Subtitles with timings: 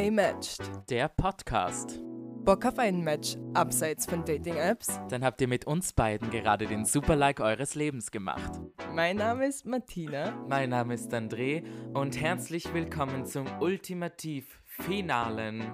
[0.00, 0.62] Gay Matched.
[0.88, 2.00] Der Podcast.
[2.42, 4.98] Bock auf ein Match abseits von Dating-Apps?
[5.10, 8.62] Dann habt ihr mit uns beiden gerade den Super-Like eures Lebens gemacht.
[8.94, 10.42] Mein Name ist Martina.
[10.48, 15.70] Mein Name ist André und herzlich willkommen zum ultimativ finalen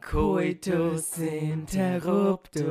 [0.00, 2.62] Coitus Interruptus.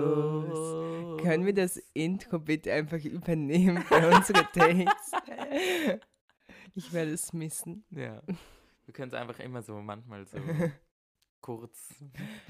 [1.22, 5.12] Können wir das Intro bitte einfach übernehmen für unsere Dates?
[6.73, 7.85] Ich werde es missen.
[7.91, 8.23] Ja.
[8.85, 10.40] Wir können es einfach immer so manchmal so
[11.45, 11.94] kurz.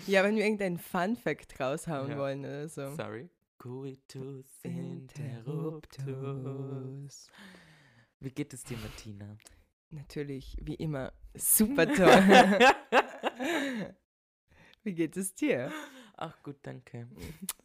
[0.08, 2.18] Ja, wenn wir irgendeinen Fun-Fact raushauen Ja.
[2.18, 2.96] wollen oder so.
[2.96, 3.28] Sorry.
[3.58, 7.30] Coitus Interruptus.
[8.22, 9.36] Wie geht es dir, Martina?
[9.90, 12.08] Natürlich, wie immer, super toll.
[14.84, 15.72] Wie geht es dir?
[16.16, 17.08] Ach gut, danke.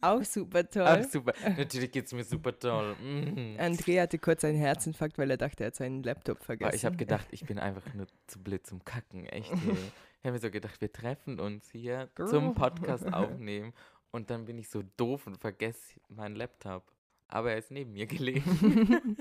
[0.01, 0.83] Auch super toll.
[0.85, 1.33] Ach super.
[1.55, 2.95] Natürlich geht es mir super toll.
[2.95, 3.57] Mhm.
[3.59, 6.67] André hatte kurz einen Herzinfarkt, weil er dachte, er hat seinen Laptop vergessen.
[6.67, 9.25] Aber ich habe gedacht, ich bin einfach nur zu blöd zum Kacken.
[9.27, 9.51] Echt.
[10.21, 13.73] Ich habe mir so gedacht, wir treffen uns hier zum Podcast aufnehmen.
[14.11, 16.83] Und dann bin ich so doof und vergesse meinen Laptop.
[17.27, 19.17] Aber er ist neben mir gelegen.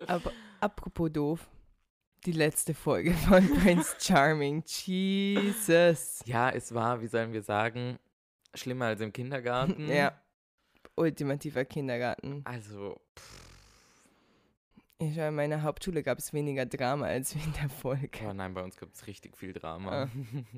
[0.06, 1.48] Aber apropos doof,
[2.26, 4.62] die letzte Folge von Prince Charming.
[4.66, 6.20] Jesus.
[6.26, 7.98] ja, es war, wie sollen wir sagen,
[8.52, 9.88] schlimmer als im Kindergarten.
[9.88, 10.20] Ja.
[10.96, 12.42] Ultimativer Kindergarten.
[12.44, 13.00] Also,
[15.00, 18.18] Ich in meiner Hauptschule gab es weniger Drama als in der Folge.
[18.28, 20.04] oh nein, bei uns gibt es richtig viel Drama.
[20.04, 20.08] Ah.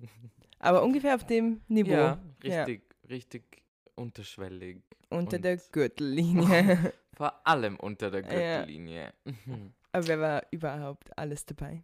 [0.61, 1.91] Aber ungefähr auf dem Niveau.
[1.91, 2.65] Ja, Ja.
[2.65, 3.63] richtig, richtig
[3.97, 4.83] unterschwellig.
[5.11, 6.93] Unter der Gürtellinie.
[7.15, 8.57] Vor allem unter der Ja.
[8.59, 9.13] Gürtellinie.
[9.93, 11.83] Aber wer war überhaupt alles dabei?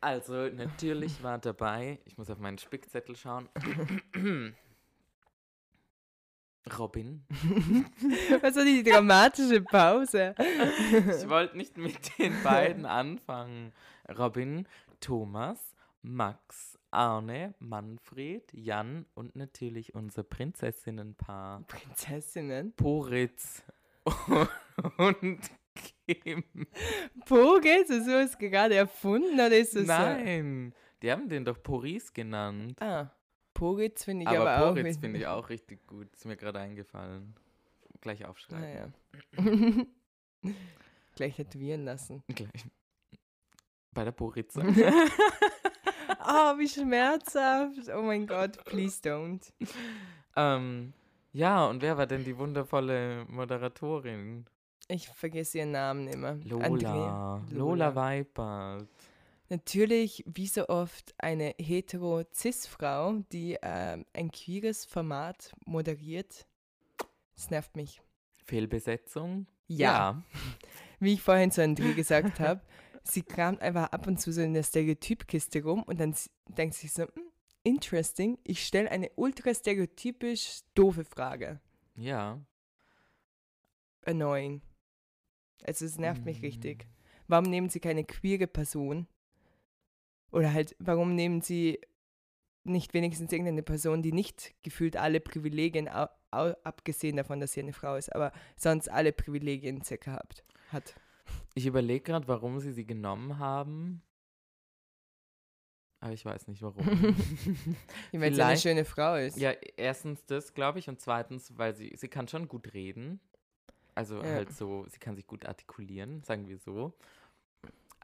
[0.00, 3.48] Also, natürlich war dabei, ich muss auf meinen Spickzettel schauen.
[6.78, 7.24] Robin.
[8.40, 10.34] Was war die dramatische Pause?
[11.18, 13.72] Ich wollte nicht mit den beiden anfangen.
[14.16, 14.66] Robin,
[15.00, 22.72] Thomas, Max, Arne, Manfred, Jan und natürlich unser Prinzessinnenpaar Prinzessinnen?
[22.76, 23.62] Poritz
[24.98, 25.40] und
[26.06, 26.44] Kim.
[27.24, 32.76] Poge, so ist gerade erfunden oder ist das Nein, die haben den doch Poris genannt.
[32.78, 32.84] So?
[32.84, 33.10] Ah,
[33.62, 34.74] Poritz finde ich Aber, aber, auch.
[34.74, 36.12] Poritz finde ich auch richtig gut.
[36.12, 37.32] Ist mir gerade eingefallen.
[38.00, 38.92] Gleich aufschreiben.
[39.36, 39.86] Naja.
[41.14, 42.24] Gleich tätowieren lassen.
[42.26, 42.66] Gleich.
[43.92, 44.62] Bei der Poritze.
[44.62, 44.68] Oh,
[46.58, 47.88] wie schmerzhaft.
[47.96, 49.52] Oh mein Gott, please don't.
[50.34, 50.92] ähm,
[51.32, 54.44] ja, und wer war denn die wundervolle Moderatorin?
[54.88, 56.34] Ich vergesse ihren Namen immer.
[56.42, 56.66] Lola.
[56.66, 57.44] Andrea.
[57.50, 58.88] Lola Weipert.
[59.52, 66.46] Natürlich, wie so oft, eine hetero-cis-Frau, die ähm, ein queeres Format moderiert.
[67.36, 68.00] Das nervt mich.
[68.46, 69.46] Fehlbesetzung?
[69.66, 70.22] Ja.
[71.00, 72.62] Wie ich vorhin zu André gesagt habe,
[73.02, 76.14] sie kramt einfach ab und zu so in der Stereotypkiste rum und dann
[76.56, 77.30] denkt sie so, "Hm,
[77.62, 81.60] interesting, ich stelle eine ultra stereotypisch doofe Frage.
[81.94, 82.40] Ja.
[84.06, 84.62] Annoying.
[85.62, 86.44] Also es nervt mich Mhm.
[86.46, 86.86] richtig.
[87.28, 89.06] Warum nehmen sie keine queere Person?
[90.32, 91.78] Oder halt, warum nehmen sie
[92.64, 95.88] nicht wenigstens irgendeine Person, die nicht gefühlt alle Privilegien,
[96.30, 100.94] abgesehen davon, dass sie eine Frau ist, aber sonst alle Privilegien circa habt, hat?
[101.54, 104.02] Ich überlege gerade, warum sie sie genommen haben.
[106.00, 106.84] Aber ich weiß nicht warum.
[108.12, 109.36] Weil sie eine schöne Frau ist.
[109.36, 113.20] Ja, erstens das, glaube ich, und zweitens, weil sie, sie kann schon gut reden.
[113.94, 114.24] Also Ja.
[114.24, 116.92] halt so, sie kann sich gut artikulieren, sagen wir so.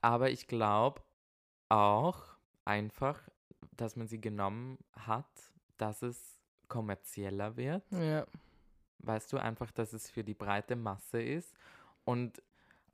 [0.00, 1.02] Aber ich glaube
[1.68, 3.20] auch einfach,
[3.76, 7.84] dass man sie genommen hat, dass es kommerzieller wird.
[7.90, 8.26] Ja.
[9.00, 11.54] Weißt du, einfach, dass es für die breite Masse ist
[12.04, 12.42] und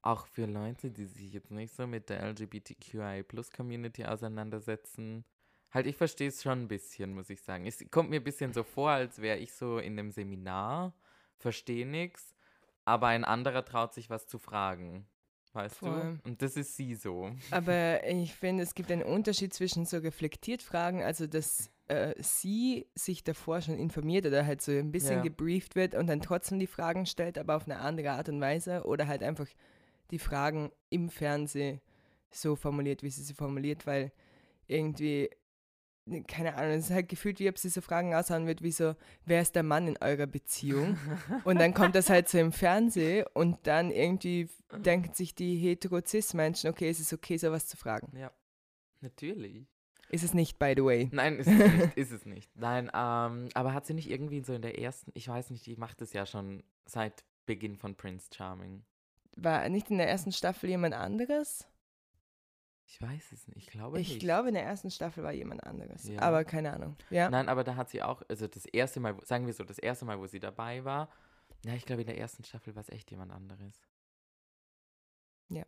[0.03, 5.25] auch für Leute, die sich jetzt nicht so mit der LGBTQI-Plus-Community auseinandersetzen.
[5.71, 7.67] Halt, ich verstehe es schon ein bisschen, muss ich sagen.
[7.67, 10.93] Es kommt mir ein bisschen so vor, als wäre ich so in einem Seminar,
[11.39, 12.35] verstehe nichts,
[12.85, 15.07] aber ein anderer traut sich was zu fragen.
[15.55, 16.19] Weißt Voll.
[16.23, 16.29] du?
[16.29, 17.31] Und das ist sie so.
[17.51, 22.87] Aber ich finde, es gibt einen Unterschied zwischen so reflektiert Fragen, also dass äh, sie
[22.95, 25.23] sich davor schon informiert oder halt so ein bisschen Ja.
[25.23, 28.85] gebrieft wird und dann trotzdem die Fragen stellt, aber auf eine andere Art und Weise
[28.85, 29.47] oder halt einfach
[30.11, 31.81] die Fragen im Fernsehen
[32.31, 34.13] so formuliert, wie sie sie formuliert, weil
[34.67, 35.31] irgendwie,
[36.29, 38.95] keine Ahnung, es ist halt gefühlt, wie ob sie so Fragen aushauen wird, wie so,
[39.25, 40.99] wer ist der Mann in eurer Beziehung?
[41.45, 46.71] Und dann kommt das halt so im Fernsehen und dann irgendwie denken sich die hetero-cis-Menschen,
[46.71, 48.17] okay, es ist okay, sowas zu fragen.
[48.17, 48.31] Ja,
[49.01, 49.67] natürlich.
[50.11, 51.09] Ist es nicht, by the way.
[51.13, 51.97] Nein, ist es nicht.
[51.97, 52.51] Ist es nicht.
[52.55, 55.77] Nein, ähm, aber hat sie nicht irgendwie so in der ersten, ich weiß nicht, die
[55.77, 58.85] macht es ja schon seit Beginn von Prince Charming.
[59.37, 61.67] War nicht in der ersten Staffel jemand anderes?
[62.87, 63.57] Ich weiß es nicht.
[63.59, 64.21] Ich glaube Ich nicht.
[64.21, 66.07] glaube, in der ersten Staffel war jemand anderes.
[66.07, 66.21] Ja.
[66.21, 66.97] Aber keine Ahnung.
[67.11, 67.31] Ja.
[67.31, 70.05] Nein, aber da hat sie auch, also das erste Mal, sagen wir so, das erste
[70.05, 71.09] Mal, wo sie dabei war,
[71.65, 73.81] na, ich glaube, in der ersten Staffel war es echt jemand anderes.
[75.49, 75.65] Ja.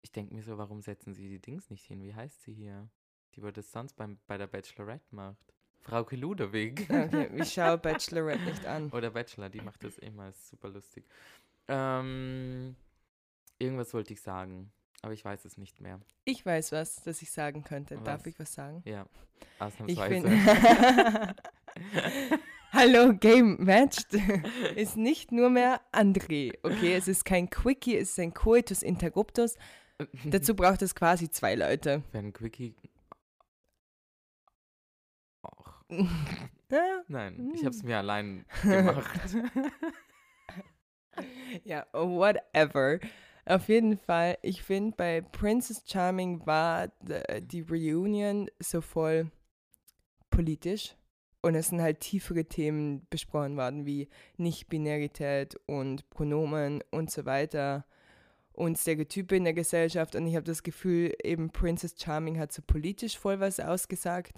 [0.00, 2.02] Ich denke mir so, warum setzen sie die Dings nicht hin?
[2.02, 2.88] Wie heißt sie hier?
[3.34, 5.52] Die, wo das sonst beim, bei der Bachelorette macht.
[5.80, 6.88] Frauke Ludewig.
[6.90, 8.90] Okay, ich schaue Bachelorette nicht an.
[8.92, 11.04] Oder Bachelor, die macht das immer, ist super lustig.
[11.66, 12.76] Ähm,
[13.58, 14.70] irgendwas wollte ich sagen,
[15.02, 16.00] aber ich weiß es nicht mehr.
[16.24, 17.96] Ich weiß was, das ich sagen könnte.
[17.98, 18.26] Darf Was?
[18.26, 18.82] ich was sagen?
[18.84, 19.06] Ja,
[19.40, 20.22] Ich ausnahmsweise.
[20.22, 21.34] bin.
[22.72, 24.12] Hallo, Game Matched
[24.76, 26.52] ist nicht nur mehr André.
[26.62, 29.56] Okay, es ist kein Quickie, es ist ein Coitus Interruptus.
[30.24, 32.02] Dazu braucht es quasi zwei Leute.
[32.12, 32.74] Wenn ein Quickie.
[36.70, 37.88] Ja, Nein, ich habe es Hm.
[37.88, 39.08] mir allein gemacht.
[41.64, 42.98] ja, whatever.
[43.48, 49.30] Auf jeden Fall, ich finde, bei Princess Charming war d- die Reunion so voll
[50.30, 50.94] politisch.
[51.40, 57.86] Und es sind halt tiefere Themen besprochen worden, wie Nicht-Binarität und Pronomen und so weiter.
[58.52, 60.14] Und Stereotype in der Gesellschaft.
[60.16, 64.32] Und ich habe das Gefühl, eben Princess Charming hat so politisch voll was ausgesagt.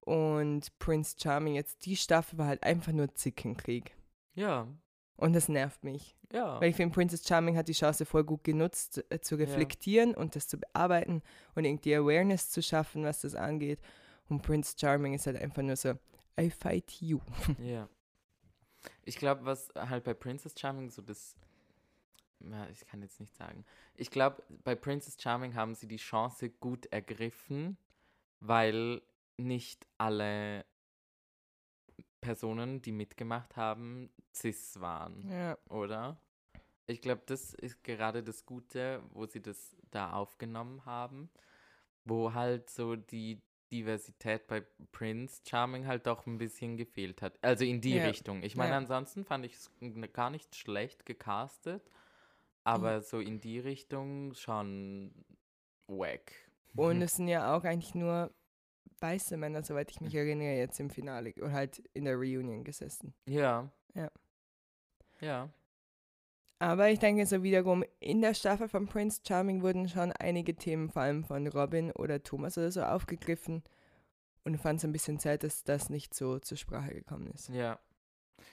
[0.00, 3.96] Und Prince Charming jetzt, die Staffel war halt einfach nur Zickenkrieg.
[4.34, 4.68] ja,
[5.16, 6.14] Und das nervt mich.
[6.32, 6.60] ja.
[6.60, 10.36] Weil ich finde, Princess Charming hat die Chance voll gut genutzt, äh, zu reflektieren und
[10.36, 11.22] das zu bearbeiten
[11.54, 13.80] und irgendwie Awareness zu schaffen, was das angeht.
[14.28, 15.94] Und Prince Charming ist halt einfach nur so,
[16.38, 17.20] I fight you.
[17.58, 17.88] Ja.
[19.04, 21.34] Ich glaube, was halt bei Princess Charming so das.
[22.40, 23.64] Ja, ich kann jetzt nicht sagen.
[23.94, 27.78] Ich glaube, bei Princess Charming haben sie die Chance gut ergriffen,
[28.40, 29.00] weil
[29.38, 30.64] nicht alle
[32.26, 35.56] Personen, die mitgemacht haben, cis waren, Ja.
[35.68, 36.20] oder?
[36.88, 41.30] Ich glaube, das ist gerade das Gute, wo sie das da aufgenommen haben,
[42.04, 43.40] wo halt so die
[43.70, 47.38] Diversität bei Prince Charming halt doch ein bisschen gefehlt hat.
[47.42, 48.06] Also in die Ja.
[48.06, 48.42] Richtung.
[48.42, 48.78] Ich meine, Ja.
[48.78, 49.70] ansonsten fand ich es
[50.12, 51.88] gar nicht schlecht gecastet,
[52.64, 55.12] aber so in die Richtung schon
[55.86, 56.32] wack.
[56.74, 58.32] Und es sind ja auch eigentlich nur
[59.00, 63.14] weiße Männer, soweit ich mich erinnere, jetzt im Finale oder halt in der Reunion gesessen.
[63.26, 63.70] Ja.
[63.94, 64.10] Ja.
[65.20, 65.48] Ja.
[66.58, 70.88] Aber ich denke so wiederum, in der Staffel von Prince Charming wurden schon einige Themen,
[70.90, 73.62] vor allem von Robin oder Thomas oder so, aufgegriffen.
[74.44, 77.48] Und fand es ein bisschen Zeit, dass das nicht so zur Sprache gekommen ist.
[77.48, 77.78] Ja.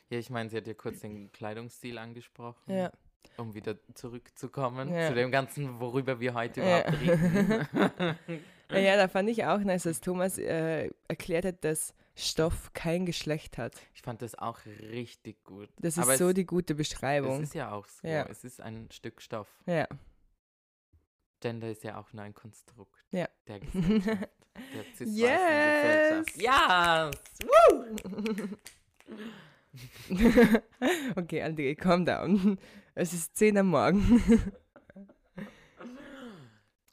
[0.10, 2.74] Ja, ich meine, sie hat ja kurz den Kleidungsstil angesprochen.
[2.74, 2.92] Ja.
[3.38, 5.08] um wieder zurückzukommen Ja.
[5.08, 6.80] zu dem Ganzen, worüber wir heute Ja.
[6.82, 8.18] überhaupt reden.
[8.70, 13.58] Naja, da fand ich auch nice, dass Thomas äh, erklärt hat, dass Stoff kein Geschlecht
[13.58, 13.76] hat.
[13.94, 15.70] ich fand das auch richtig gut.
[15.80, 17.42] Das ist Aber so es, die gute es Beschreibung.
[17.42, 18.08] ist ja auch so.
[18.08, 18.26] Ja.
[18.30, 19.48] Es ist ein Stück Stoff.
[19.66, 19.88] ja.
[21.42, 23.28] Gender ist ja auch nur ein Konstrukt Ja.
[23.48, 24.30] der Gesellschaft.
[24.74, 26.26] der cis-weißen Yes!
[26.26, 26.42] Gesellschaft.
[26.42, 27.12] Ja!
[31.18, 32.58] okay, André, calm down.
[32.96, 34.22] Es ist 10 am Morgen.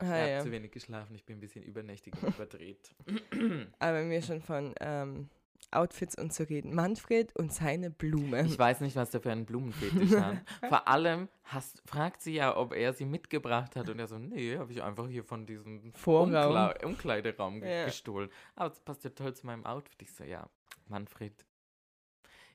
[0.01, 0.41] Ich ah, habe ja.
[0.41, 2.95] zu wenig geschlafen, ich bin ein bisschen übernächtig und überdreht.
[3.79, 5.29] Aber wenn wir schon von ähm,
[5.73, 6.75] Outfits und so reden.
[6.75, 8.45] Manfred und seine Blume.
[8.45, 10.39] Ich weiß nicht, was der für einen Blumenfetisch hat.
[10.69, 13.89] Vor allem hast, fragt sie ja, ob er sie mitgebracht hat.
[13.89, 16.29] Und er so, nee, habe ich einfach hier von diesem Vorraum.
[16.29, 17.85] Umkla Umkleideraum Ja.
[17.85, 18.31] gestohlen.
[18.57, 20.03] Aber das passt ja toll zu meinem Outfit.
[20.03, 20.49] Ich so, ja,
[20.89, 21.45] Manfred.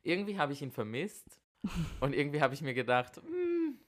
[0.03, 1.39] Irgendwie habe ich ihn vermisst.
[2.01, 3.79] und irgendwie habe ich mir gedacht, hm,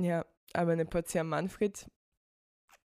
[0.00, 1.86] Ja, aber eine Portion Manfred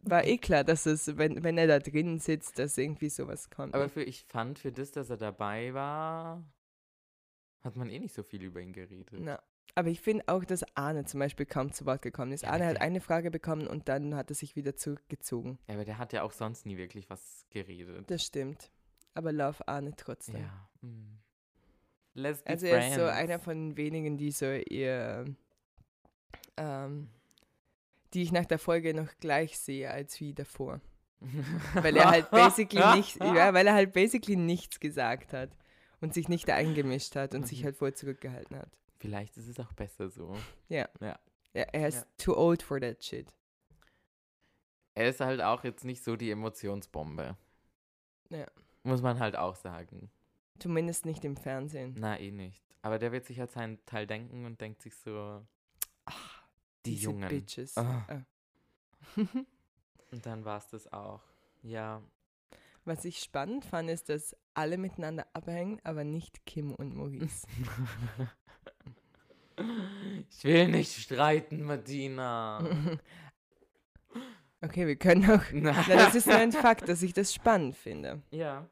[0.08, 3.74] war eh klar, dass es, wenn, wenn er da drin sitzt, dass irgendwie sowas kommt.
[3.74, 6.44] aber für, ich fand, für das, dass er dabei war,
[7.62, 9.18] hat man eh nicht so viel über ihn geredet.
[9.20, 9.42] Na,
[9.74, 12.42] aber ich finde auch, dass Arne zum Beispiel kaum zu Wort gekommen ist.
[12.44, 15.58] Ja, Arne hat eine Frage bekommen und dann hat er sich wieder zurückgezogen.
[15.68, 18.10] Ja, aber der hat ja auch sonst nie wirklich was geredet.
[18.10, 18.70] Das stimmt.
[19.14, 20.42] Aber Love Arne trotzdem.
[20.42, 20.68] ja.
[20.80, 21.18] hm.
[22.14, 23.16] Let's be Also er ist so friends.
[23.18, 25.26] einer von wenigen, die so ihr,
[26.56, 27.10] ähm,
[28.16, 30.80] die ich nach der Folge noch gleich sehe als wie davor.
[31.74, 35.50] Weil er halt basically nicht, ja, weil er halt basically nichts gesagt hat
[36.00, 37.64] und sich nicht eingemischt hat und sich Mhm.
[37.66, 38.70] halt voll zurückgehalten hat.
[38.98, 40.34] Vielleicht ist es auch besser so.
[40.68, 40.88] Ja,
[41.52, 42.06] er ist Ja.
[42.18, 43.26] too old for that shit.
[44.94, 47.36] Er ist halt auch jetzt nicht so die Emotionsbombe.
[48.30, 48.46] Ja.
[48.82, 50.10] Muss man halt auch sagen.
[50.58, 51.94] Zumindest nicht im Fernsehen.
[51.98, 52.62] Na, eh nicht.
[52.82, 55.42] Aber der wird sich halt seinen Teil denken und denkt sich so,
[56.86, 57.28] die Diese Jungen.
[57.28, 57.76] Bitches.
[57.76, 58.04] Ah.
[58.08, 58.22] Ah.
[60.12, 61.20] Und dann war es das auch.
[61.62, 62.02] Ja.
[62.84, 67.46] Was ich spannend fand, ist, dass alle miteinander abhängen, aber nicht Kim und Maurice.
[70.30, 72.64] ich will nicht streiten, Martina.
[74.62, 75.42] Okay, wir können auch.
[75.52, 78.22] Na, Na, das ist nur ein Fakt, dass ich das spannend finde.
[78.30, 78.66] ja.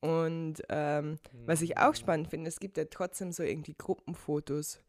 [0.00, 4.80] Und ähm, was ich auch spannend finde, es gibt ja trotzdem so irgendwie Gruppenfotos,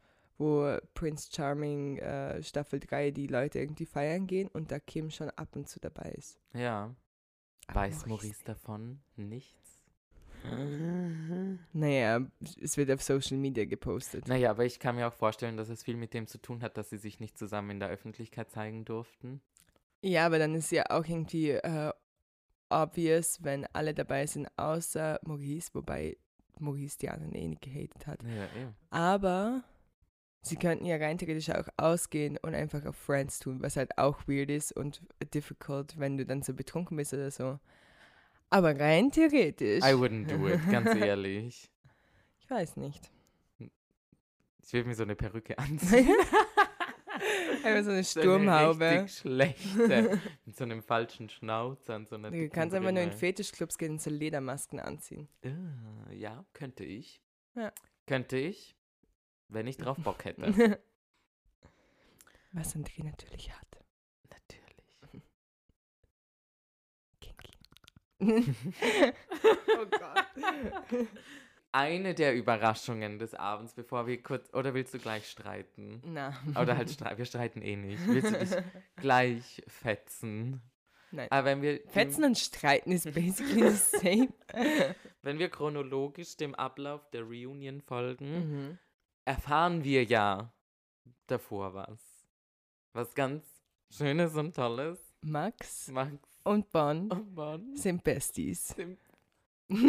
[0.42, 5.30] wo Prince Charming äh, Staffel 3 die Leute irgendwie feiern gehen und da Kim schon
[5.30, 6.40] ab und zu dabei ist.
[6.54, 6.96] Ja.
[7.68, 9.80] Aber Weiß Maurice davon nichts?
[11.74, 12.26] Naja,
[12.60, 14.28] es wird auf Social Media gepostet.
[14.28, 16.78] Naja, aber ich kann mir auch vorstellen, dass es viel mit dem zu tun hat,
[16.78, 19.42] dass sie sich nicht zusammen in der Öffentlichkeit zeigen durften.
[20.02, 21.94] Ja, aber dann ist ja auch irgendwie äh,
[22.70, 26.18] obvious, wenn alle dabei sind, außer Maurice, wobei
[26.58, 28.24] Maurice die anderen eh nicht gehatet hat.
[28.24, 28.68] Ja, eh.
[28.90, 29.64] Aber
[30.42, 34.28] sie könnten ja rein theoretisch auch ausgehen und einfach auf Friends tun, was halt auch
[34.28, 35.02] weird ist und
[35.34, 37.60] difficult, wenn du dann so betrunken bist oder so.
[38.50, 39.84] Aber rein theoretisch.
[39.84, 41.70] I wouldn't do it, ganz ehrlich.
[42.40, 43.10] ich weiß nicht.
[44.64, 46.10] Ich will mir so eine Perücke anziehen.
[47.64, 48.90] Einfach so eine So eine Sturmhaube.
[49.04, 50.20] richtig schlechte.
[50.46, 53.12] Mit so einem falschen Schnauzer und so einer Du kannst einfach nur in.
[53.12, 55.28] Fetischclubs gehen und so Ledermasken anziehen.
[55.46, 57.22] Ah, ja, könnte ich.
[57.56, 57.72] Ja.
[58.08, 58.76] Könnte ich,
[59.52, 60.80] wenn ich drauf Bock hätte.
[62.54, 63.80] Was André natürlich hat.
[64.30, 65.22] Natürlich.
[67.22, 67.54] Kinky.
[69.80, 71.08] oh Gott.
[71.74, 74.54] Eine der Überraschungen des Abends, bevor wir kurz.
[74.54, 76.02] Oder willst du gleich streiten?
[76.06, 76.38] Na.
[76.60, 77.18] Oder halt streiten.
[77.18, 78.06] Wir streiten eh nicht.
[78.08, 78.50] Willst du dich
[78.98, 80.62] gleich fetzen?
[81.12, 81.28] Nein.
[81.32, 81.80] Aber wenn wir.
[81.88, 84.30] Fetzen und Streiten ist basically the same.
[85.22, 88.80] Wenn wir chronologisch dem Ablauf der Reunion folgen, mhm.
[89.32, 90.52] Erfahren wir ja
[91.28, 92.02] davor was.
[92.92, 93.46] Was ganz
[93.90, 95.00] Schönes und Tolles.
[95.22, 98.76] Max Max und Bon und Bon sind Besties.
[98.76, 99.00] sind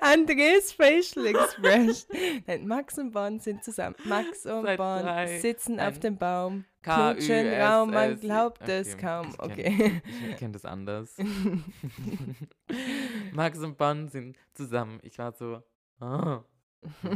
[0.00, 2.10] Andres Facial Expression.
[2.44, 3.94] Nein, Max und Bon sind zusammen.
[4.04, 6.64] Max und Seit Bon drei, sitzen auf dem Baum.
[6.82, 9.32] Knutschen Raum, man glaubt Okay, es kaum.
[9.38, 10.02] Okay.
[10.28, 11.14] Ich kenne das anders.
[13.32, 14.98] Max und Bon sind zusammen.
[15.02, 15.62] Ich war so,
[16.00, 16.38] oh,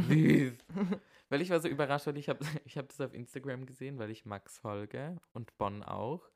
[0.07, 0.53] süß.
[1.29, 4.09] Weil ich war so überrascht, weil ich habe ich hab das auf Instagram gesehen, weil
[4.11, 6.29] ich Max folge und Bon auch.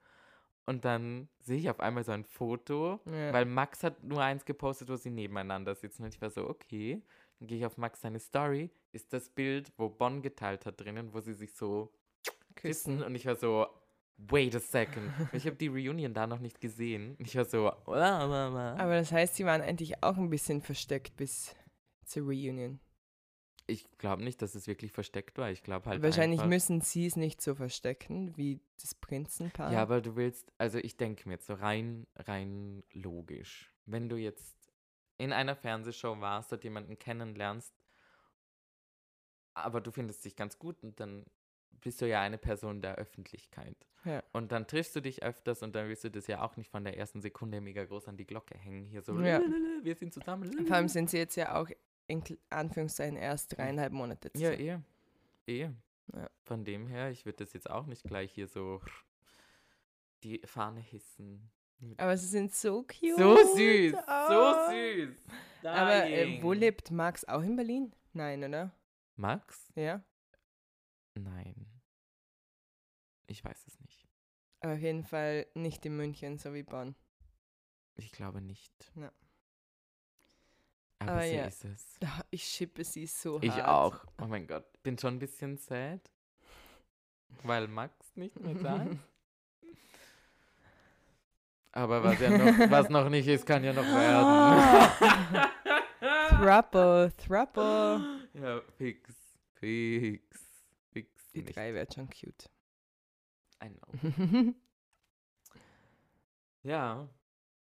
[0.65, 3.33] Und dann sehe ich auf einmal so ein Foto, Ja.
[3.33, 6.03] weil Max hat nur eins gepostet, wo sie nebeneinander sitzen.
[6.03, 7.01] Und ich war so, okay.
[7.39, 11.13] Dann gehe ich auf Max seine Story, ist das Bild, wo Bon geteilt hat drinnen,
[11.13, 11.91] wo sie sich so
[12.55, 13.01] küssen.
[13.01, 13.65] Und ich war so,
[14.17, 15.09] wait a second.
[15.33, 17.15] ich habe die Reunion da noch nicht gesehen.
[17.17, 17.71] Und ich war so,
[18.77, 21.55] Aber das heißt, sie waren eigentlich auch ein bisschen versteckt bis
[22.03, 22.79] zur Reunion.
[23.69, 25.49] Ich glaube nicht, dass es wirklich versteckt war.
[25.51, 29.71] Ich glaube halt Wahrscheinlich einfach, müssen sie es nicht so verstecken wie das Prinzenpaar.
[29.71, 33.73] Ja, aber du willst, also ich denke mir jetzt so rein, rein logisch.
[33.85, 34.55] Wenn du jetzt
[35.17, 37.73] in einer Fernsehshow warst und jemanden kennenlernst,
[39.53, 41.25] aber du findest dich ganz gut und dann
[41.81, 43.75] bist du ja eine Person der Öffentlichkeit.
[44.05, 44.23] Ja.
[44.31, 46.83] Und dann triffst du dich öfters und dann willst du das ja auch nicht von
[46.83, 48.85] der ersten Sekunde mega groß an die Glocke hängen.
[48.85, 49.37] Hier so, Ja.
[49.39, 50.65] "Lalalala, wir sind zusammen.
[50.67, 51.69] Vor allem sind sie jetzt ja auch
[52.09, 54.85] in Anführungszeichen erst dreieinhalb Monate Ja, zusammen.
[55.47, 55.63] eh.
[55.63, 55.69] Eh.
[56.13, 56.29] Ja.
[56.43, 58.81] Von dem her, ich würde das jetzt auch nicht gleich hier so
[60.23, 61.51] die Fahne hissen.
[61.97, 63.15] Aber sie sind so cute.
[63.17, 64.27] So süß, Oh.
[64.27, 65.15] so süß.
[65.63, 66.43] Aber äh, Dying.
[66.43, 67.23] wo lebt Max?
[67.25, 67.93] Auch in Berlin?
[68.13, 68.73] Nein, oder?
[69.15, 69.71] Max?
[69.75, 70.03] Ja.
[71.15, 71.67] Nein.
[73.27, 74.07] Ich weiß es nicht.
[74.61, 76.95] Aber auf jeden Fall nicht in München, so wie Bonn.
[77.95, 78.91] Ich glaube nicht.
[78.95, 79.11] Ja.
[80.99, 81.45] Aber Aber sie ja.
[81.45, 81.97] ist es.
[82.03, 83.43] Ah, Ich schippe sie so hart.
[83.45, 83.95] Ich auch.
[84.21, 84.65] Oh mein Gott.
[84.83, 86.01] Bin schon ein bisschen sad.
[87.43, 88.99] Weil Max nicht mehr da ist.
[91.71, 94.89] Aber was, ja noch, was noch nicht ist, kann ja noch werden.
[96.29, 98.27] Thruple, Thruple.
[98.33, 99.13] ja, fix.
[99.53, 100.23] Fix.
[100.91, 101.31] Fix.
[101.33, 101.55] Die nicht.
[101.55, 102.49] drei wären schon cute.
[103.63, 104.53] I know.
[106.63, 107.07] Ja.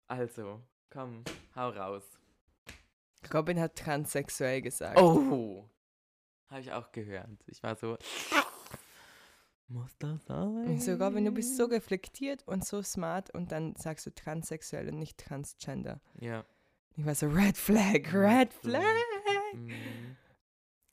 [0.07, 1.23] Also, komm,
[1.55, 2.18] hau raus.
[3.33, 4.99] Robin hat transsexuell gesagt.
[4.99, 5.69] Oh!
[6.49, 7.29] Habe ich auch gehört.
[7.47, 7.97] Ich war so.
[9.67, 10.71] Muss das sein?
[10.71, 14.89] Ich so, Robin, du bist so reflektiert und so smart und dann sagst du transsexuell
[14.89, 16.01] und nicht transgender.
[16.19, 16.43] Ja.
[16.95, 18.83] Ich war so, Red Flag, Red Flag.
[19.53, 20.17] Mhm.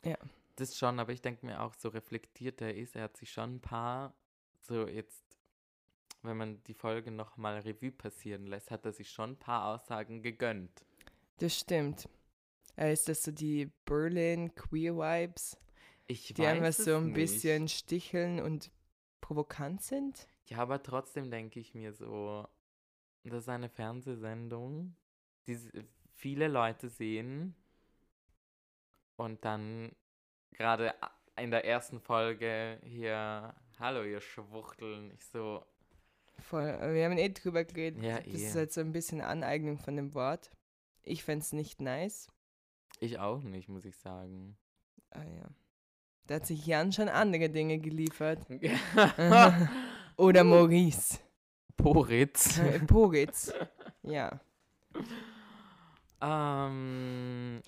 [0.05, 0.19] Ja.
[0.57, 3.57] Das schon, aber ich denke mir auch, so reflektiert er ist, er hat sich schon
[3.57, 4.15] ein paar,
[4.61, 5.25] so jetzt,
[6.23, 10.23] wenn man die Folge nochmal Revue passieren lässt, hat er sich schon ein paar Aussagen
[10.23, 10.86] gegönnt.
[11.39, 12.09] Das stimmt.
[12.77, 15.57] Äh, ist das so die Berlin Queer Vibes,
[16.07, 17.15] Ich die einfach so ein nicht.
[17.15, 18.71] bisschen sticheln und
[19.21, 20.29] provokant sind?
[20.47, 22.47] Ja, aber trotzdem denke ich mir so,
[23.25, 24.95] das ist eine Fernsehsendung,
[25.47, 25.59] die
[26.15, 27.55] viele Leute sehen
[29.17, 29.93] und dann
[30.53, 30.95] gerade
[31.37, 35.65] in der ersten Folge hier, hallo ihr Schwuchteln, ich so,
[36.39, 36.67] Voll.
[36.95, 38.03] Wir haben eh drüber geredet.
[38.03, 38.47] Ja, das eh.
[38.47, 40.51] ist halt so ein bisschen Aneignung von dem Wort.
[41.07, 42.29] Ich fände es nicht nice.
[42.99, 44.57] Ich auch nicht, muss ich sagen.
[45.11, 45.49] Ah ja.
[46.27, 48.45] Da hat sich Jan schon andere Dinge geliefert.
[50.17, 51.21] Oder Maurice.
[51.77, 52.59] Poritz.
[52.59, 53.53] Äh, Poritz.
[54.03, 54.41] Ja.
[56.21, 57.63] ähm,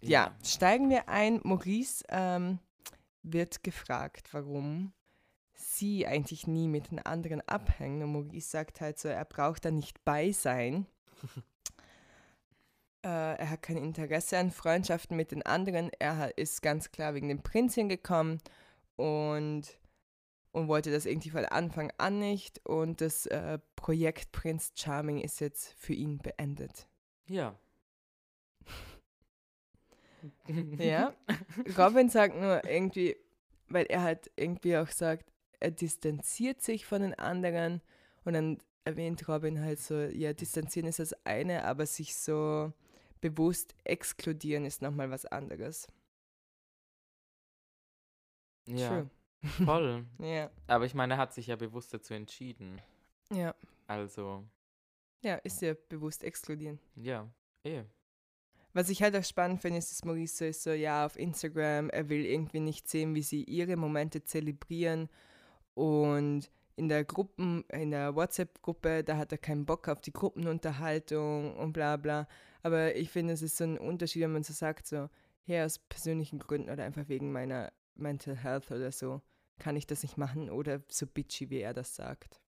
[0.00, 0.34] ja.
[0.42, 1.40] steigen wir ein.
[1.44, 2.58] Maurice ähm,
[3.22, 4.92] wird gefragt, warum
[5.54, 8.02] sie eigentlich nie mit den anderen abhängen.
[8.02, 10.86] Und Maurice sagt halt so, er braucht da nicht bei sein.
[13.04, 15.90] äh, er hat kein Interesse an Freundschaften mit den anderen.
[15.98, 18.40] Er ist ganz klar wegen dem Prinz hingekommen
[18.96, 19.62] und,
[20.52, 22.64] und wollte das irgendwie von Anfang an nicht.
[22.66, 26.86] Und das äh, Projekt Prinz Charming ist jetzt für ihn beendet.
[27.26, 27.56] Ja.
[30.78, 31.14] Ja.
[31.76, 33.16] Robin sagt nur irgendwie,
[33.68, 37.80] weil er halt irgendwie auch sagt, er distanziert sich von den anderen
[38.24, 42.72] und dann erwähnt Robin halt so, ja, distanzieren ist das eine, aber sich so
[43.22, 45.86] bewusst exkludieren ist nochmal was anderes.
[48.68, 49.10] Ja, True.
[49.64, 50.06] voll.
[50.18, 52.80] Ja, Aber ich meine, er hat sich ja bewusst dazu entschieden.
[53.32, 53.54] ja.
[53.88, 54.44] Also,
[55.22, 56.78] Ja, ist ja bewusst exkludieren.
[56.96, 57.28] ja,
[57.64, 57.82] eh.
[58.74, 61.90] Was ich halt auch spannend finde, ist, dass Maurice so ist so, ja, auf Instagram,
[61.90, 65.10] er will irgendwie nicht sehen, wie sie ihre Momente zelebrieren
[65.74, 71.54] und in der Gruppen, in der WhatsApp-Gruppe, da hat er keinen Bock auf die Gruppenunterhaltung
[71.58, 72.26] und bla bla.
[72.62, 75.08] Aber ich finde, es ist so ein Unterschied, wenn man so sagt, so,
[75.44, 79.20] hey, aus persönlichen Gründen oder einfach wegen meiner Mental Health oder so,
[79.58, 82.40] kann ich das nicht machen oder so bitchy, wie er das sagt.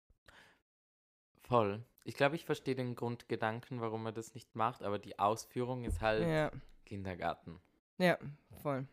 [1.43, 1.85] Voll.
[2.05, 6.01] Ich glaube, ich verstehe den Grundgedanken, warum er das nicht macht, aber die Ausführung ist
[6.01, 6.51] halt Ja,
[6.85, 7.61] Kindergarten.
[7.99, 8.19] ja,
[8.63, 8.87] voll.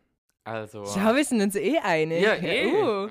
[0.44, 0.84] Also.
[0.86, 2.22] Schau, wir sind uns eh einig.
[2.22, 2.66] Ja, eh.
[2.66, 3.08] Uh.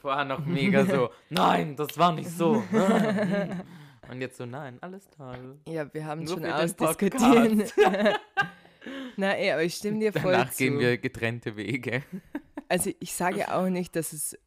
[0.00, 2.62] Vorher noch mega so, nein, das war nicht so.
[4.10, 5.58] Und jetzt so, nein, alles toll.
[5.68, 7.74] Ja, wir haben Nur schon ausdiskutiert.
[9.16, 10.58] Na eh, aber ich stimme dir voll Danach zu.
[10.64, 12.02] gehen wir getrennte Wege.
[12.68, 14.38] Also ich sage auch nicht, dass es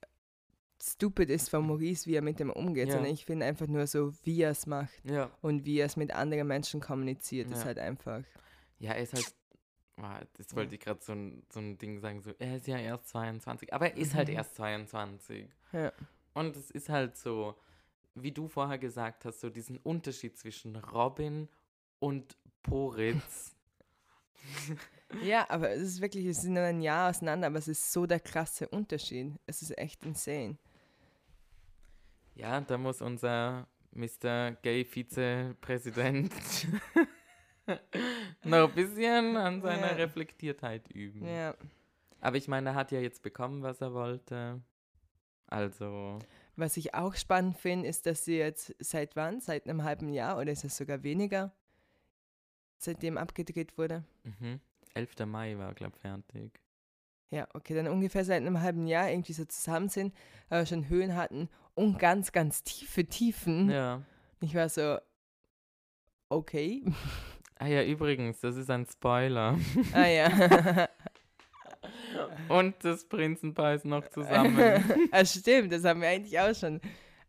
[0.81, 2.95] stupid ist von Maurice, wie er mit dem umgeht, Ja.
[2.95, 5.29] sondern ich finde einfach nur so, wie er es macht Ja.
[5.41, 7.65] und wie er es mit anderen Menschen kommuniziert, ist Ja.
[7.65, 8.23] halt einfach.
[8.79, 9.33] Ja, er ist halt.
[10.01, 12.77] Ah, Das wollte ich gerade so ein, so ein Ding sagen, so, er ist ja
[12.79, 14.35] erst 22, aber er ist halt Mhm.
[14.35, 15.47] erst 22.
[15.71, 15.93] Ja.
[16.33, 17.55] Und es ist halt so,
[18.15, 21.49] wie du vorher gesagt hast, so diesen Unterschied zwischen Robin
[21.99, 23.55] und Poritz.
[25.21, 28.07] Ja, aber es ist wirklich, wir sind nur ein Jahr auseinander, aber es ist so
[28.07, 29.31] der krasse Unterschied.
[29.45, 30.57] Es ist echt insane.
[32.33, 34.53] ja, da muss unser Mr.
[34.63, 36.33] Gay Vizepräsident
[38.43, 39.95] noch ein bisschen an seiner Ja.
[39.97, 41.27] Reflektiertheit üben.
[41.27, 41.55] Ja.
[42.19, 44.61] Aber ich meine, er hat ja jetzt bekommen, was er wollte.
[45.45, 46.17] Also,
[46.55, 49.41] Was ich auch spannend finde, ist, dass sie jetzt seit wann?
[49.41, 51.51] Seit einem halben Jahr oder ist es sogar weniger?
[52.77, 54.03] Seitdem abgedreht wurde?
[54.23, 54.59] mhm.
[54.95, 55.25] 11.
[55.25, 56.59] Mai war, glaube ich, fertig.
[57.31, 60.13] Ja, okay, dann ungefähr seit einem halben Jahr irgendwie so zusammen sind,
[60.49, 63.71] aber schon Höhen hatten und ganz, ganz tiefe Tiefen.
[63.71, 64.03] Ja.
[64.39, 64.99] Ich war so,
[66.29, 66.85] okay.
[67.57, 69.57] Ah ja, übrigens, das ist ein Spoiler.
[69.93, 70.29] ah ja.
[72.53, 74.57] Und das Prinzenpaar ist noch zusammen.
[75.11, 76.79] ah, stimmt, das haben wir eigentlich auch schon.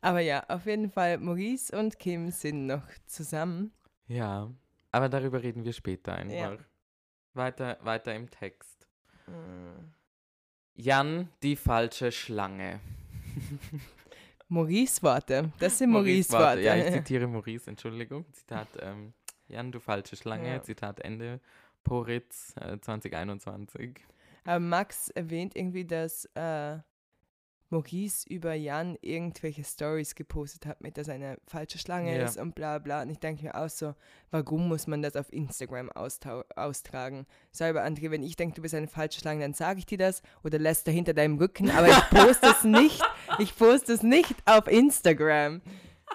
[0.03, 3.73] Aber ja, auf jeden Fall, Maurice und Kim sind noch zusammen.
[4.07, 4.51] ja,
[4.93, 6.53] aber darüber reden wir später einfach.
[6.53, 6.59] Ja.
[7.33, 8.87] Weiter, weiter im Text.
[9.27, 9.91] Mm.
[10.75, 12.81] Jan, die falsche Schlange.
[14.49, 15.51] Maurice Worte.
[15.59, 16.45] Das sind Maurice, Worte.
[16.45, 16.61] Worte.
[16.61, 18.25] Ja, ich zitiere Maurice, Entschuldigung.
[18.33, 19.15] Zitat, ähm,
[19.49, 20.49] Jan, du falsche Schlange.
[20.49, 20.63] Ja.
[20.63, 21.41] Zitat Ende.
[21.83, 24.01] Poritz äh, 2021.
[24.45, 26.79] Aber Max erwähnt irgendwie, dass äh,
[27.71, 32.25] Maurice über Jan irgendwelche Stories gepostet hat, mit dass er eine falsche Schlange Ja.
[32.25, 33.03] ist und bla bla.
[33.03, 33.95] Und ich denke mir auch so,
[34.31, 37.27] warum muss man das auf Instagram austragen?
[37.51, 40.23] Selber, André, wenn ich denke, du bist eine falsche Schlange, dann sage ich dir das
[40.45, 43.03] oder lässt er hinter deinem Rücken, aber ich poste es nicht.
[43.39, 45.63] Ich poste es nicht auf Instagram.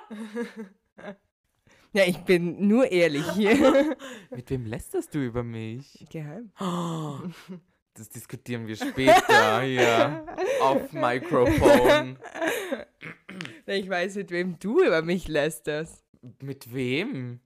[1.94, 3.98] ja, ich bin nur ehrlich hier.
[4.30, 6.06] Mit wem lästerst du über mich?
[6.10, 6.52] Geheim.
[6.60, 7.18] Oh,
[8.00, 10.26] das diskutieren wir später hier
[10.62, 12.18] auf Microphone.
[13.66, 16.06] Ich weiß, mit wem du über mich lästerst.
[16.42, 17.42] Mit wem?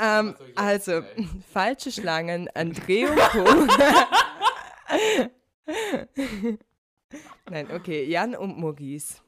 [0.00, 1.02] Ähm, Also also,
[1.52, 3.44] falsche Schlangen, André und Co.
[7.50, 9.18] Nein, okay, Jan und Maurice.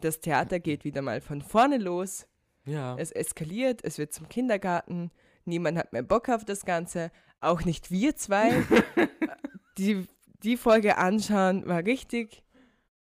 [0.00, 2.26] Das Theater geht wieder mal von vorne los.
[2.64, 2.94] Ja.
[2.96, 5.10] Es eskaliert, es wird zum Kindergarten.
[5.44, 7.10] Niemand hat mehr Bock auf das Ganze.
[7.40, 8.62] Auch nicht wir zwei.
[9.78, 10.06] die,
[10.42, 12.42] die Folge anschauen war richtig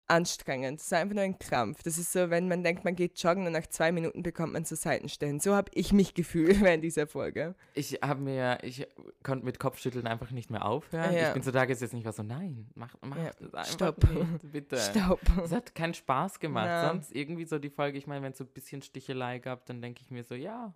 [0.07, 0.79] anstrengend.
[0.79, 1.81] Das ist einfach nur ein Krampf.
[1.81, 4.63] Das ist so, wenn man denkt, man geht joggen und nach zwei Minuten bekommt man
[4.63, 5.39] so Seitenstellen.
[5.39, 7.55] So habe ich mich gefühlt während dieser Folge.
[7.73, 8.85] Ich habe mir, ich
[9.23, 11.11] konnte mit Kopfschütteln einfach nicht mehr aufhören.
[11.11, 11.29] Ja.
[11.29, 13.31] Ich bin so da gesessen, ich war so, nein, mach, mach Ja.
[13.39, 14.03] das einfach Stopp.
[14.13, 14.77] nicht, bitte.
[14.77, 15.21] Stopp.
[15.43, 16.67] Es hat keinen Spaß gemacht.
[16.67, 16.89] Na.
[16.89, 19.81] Sonst irgendwie so die Folge, ich meine, wenn es so ein bisschen Stichelei gab, dann
[19.81, 20.71] denke ich mir so, ja,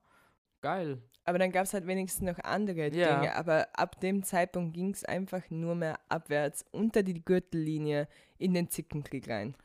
[0.62, 1.02] geil.
[1.26, 3.20] Aber dann gab es halt wenigstens noch andere Ja.
[3.20, 3.36] Dinge.
[3.36, 8.08] Aber ab dem Zeitpunkt ging es einfach nur mehr abwärts unter die Gürtellinie
[8.40, 9.56] in den Zickenkrieg rein.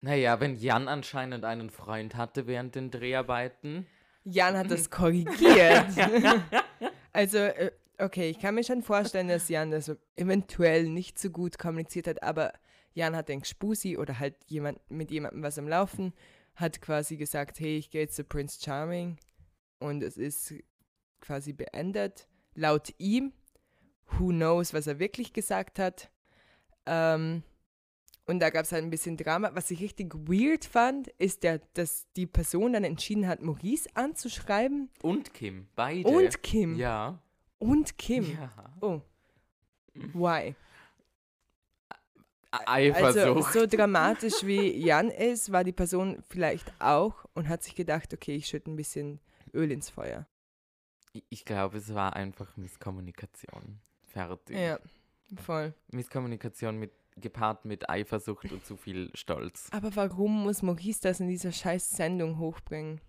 [0.00, 3.86] Naja, wenn Jan anscheinend einen Freund hatte während den Dreharbeiten.
[4.24, 5.86] Jan hat das korrigiert.
[7.12, 11.58] also, äh, okay, ich kann mir schon vorstellen, dass Jan das eventuell nicht so gut
[11.58, 12.52] kommuniziert hat, aber
[12.92, 16.12] Jan hat den Spusi oder halt jemand mit jemandem was am Laufen,
[16.54, 19.16] hat quasi gesagt, hey, ich gehe jetzt zu Prince Charming
[19.78, 20.54] und es ist
[21.20, 22.28] quasi beendet.
[22.54, 23.32] Laut ihm,
[24.18, 26.10] who knows, was er wirklich gesagt hat.
[26.86, 27.42] Ähm,
[28.26, 29.50] und da gab es halt ein bisschen Drama.
[29.54, 34.90] Was ich richtig weird fand, ist, der, dass die Person dann entschieden hat, Maurice anzuschreiben
[35.02, 36.08] Und Kim, beide.
[36.08, 36.76] und Kim.
[36.76, 37.22] Ja.
[37.58, 38.24] Und Kim.
[38.38, 38.52] Ja.
[38.80, 39.00] Oh.
[40.12, 40.54] Why?
[42.50, 43.52] A- Also, Eifersucht.
[43.52, 48.36] so dramatisch wie Jan ist, war die Person vielleicht auch und hat sich gedacht, okay,
[48.36, 49.20] ich schütte ein bisschen
[49.54, 50.26] Öl ins Feuer.
[51.30, 53.80] Ich- glaube, es war einfach Misskommunikation.
[54.08, 54.56] Fertig.
[54.56, 54.78] Ja,
[55.42, 55.74] voll.
[55.92, 59.68] Misskommunikation mit, gepaart mit Eifersucht und zu viel Stolz.
[59.72, 63.00] Aber warum muss Maurice das in dieser scheiß Sendung hochbringen?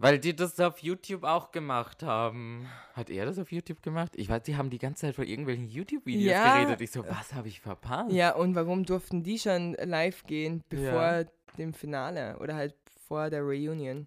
[0.00, 2.68] Weil die das auf YouTube auch gemacht haben.
[2.94, 4.12] Hat er das auf YouTube gemacht?
[4.14, 6.60] Ich weiß, die haben die ganze Zeit von irgendwelchen YouTube-Videos Ja.
[6.62, 6.80] geredet.
[6.80, 8.12] Ich so, was habe ich verpasst?
[8.12, 11.24] Ja, und warum durften die schon live gehen, bevor Ja.
[11.58, 12.76] dem Finale oder halt
[13.08, 14.06] vor der Reunion?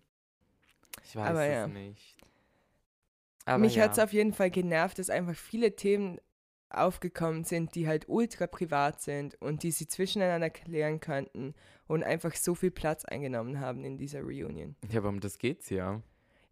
[1.03, 1.67] Ich weiß Aber es ja.
[1.67, 2.17] nicht.
[3.45, 3.83] Aber Mich ja.
[3.83, 6.19] hat es auf jeden Fall genervt, dass einfach viele Themen
[6.69, 11.53] aufgekommen sind, die halt ultra privat sind und die sie zwischeneinander klären könnten
[11.87, 14.75] und einfach so viel Platz eingenommen haben in dieser Reunion.
[14.89, 16.01] Ja, aber um das geht's ja.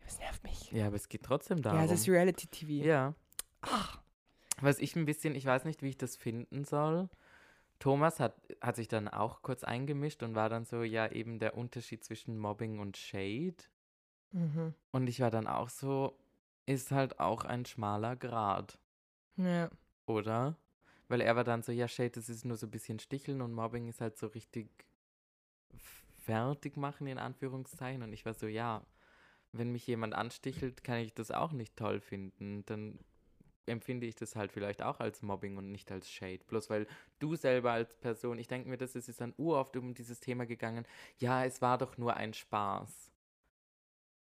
[0.04, 0.72] Das nervt mich.
[0.72, 1.80] Ja, aber es geht trotzdem darum.
[1.80, 2.86] Ja, das ist Reality-TV.
[2.86, 3.14] Ja.
[4.62, 7.10] Was ich ein bisschen, ich weiß nicht, wie ich das finden soll.
[7.78, 11.56] Thomas hat, hat sich dann auch kurz eingemischt und war dann so, ja, eben der
[11.56, 13.56] Unterschied zwischen Mobbing und Shade.
[14.32, 14.74] Mhm.
[14.92, 16.18] Und ich war dann auch so,
[16.66, 18.80] ist halt auch ein schmaler Grad,
[19.38, 19.70] Ja.
[20.06, 20.56] oder?
[21.08, 23.54] Weil er war dann so, ja, Shade, das ist nur so ein bisschen Sticheln und
[23.54, 24.70] Mobbing ist halt so richtig
[26.24, 28.04] fertig machen, in Anführungszeichen.
[28.04, 28.86] Und ich war so, ja,
[29.52, 32.64] wenn mich jemand anstichelt, kann ich das auch nicht toll finden.
[32.68, 33.00] Dann
[33.66, 36.44] empfinde ich das halt vielleicht auch als Mobbing und nicht als Shade.
[36.48, 36.88] Bloß weil
[37.20, 40.86] du selber als Person, ich denke mir, das ist dann uroft um dieses Thema gegangen,
[41.18, 43.09] ja, es war doch nur ein Spaß.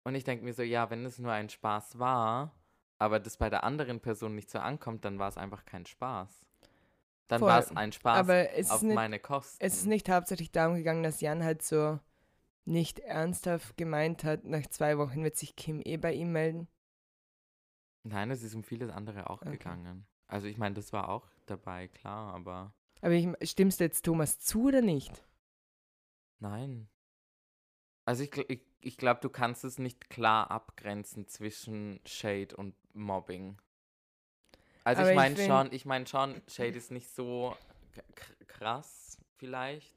[0.03, 2.55] Und ich denke mir so, ja, wenn es nur ein Spaß war,
[2.97, 6.45] aber das bei der anderen Person nicht so ankommt, dann war es einfach kein Spaß.
[7.27, 7.49] Dann Voll.
[7.49, 9.63] war es ein Spaß Aber es auf ist, nicht, meine Kosten.
[9.65, 11.99] es ist nicht hauptsächlich darum gegangen, dass Jan halt so
[12.65, 16.67] nicht ernsthaft gemeint hat, nach zwei Wochen wird sich Kim eh bei ihm melden.
[18.03, 19.51] Nein, es ist um vieles andere auch Okay.
[19.51, 20.05] gegangen.
[20.27, 24.39] Also ich meine, das war auch dabei, klar, aber Aber ich, stimmst du jetzt Thomas
[24.39, 25.23] zu oder nicht?
[26.39, 26.87] nein.
[28.11, 33.57] Also ich, ich, ich glaube, du kannst es nicht klar abgrenzen zwischen Shade und Mobbing.
[34.83, 37.55] Also Aber ich meine schon, ich meine schon, Shade ist nicht so
[38.47, 39.95] krass vielleicht,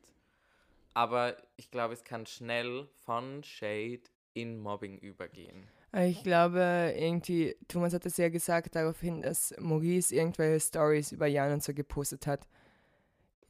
[0.92, 5.66] aber ich glaube, es kann schnell von Shade in Mobbing übergehen.
[5.90, 11.26] Aber Ich glaube, irgendwie, Thomas hat es ja gesagt daraufhin, dass Maurice irgendwelche Stories über
[11.26, 12.46] Jan und so gepostet hat.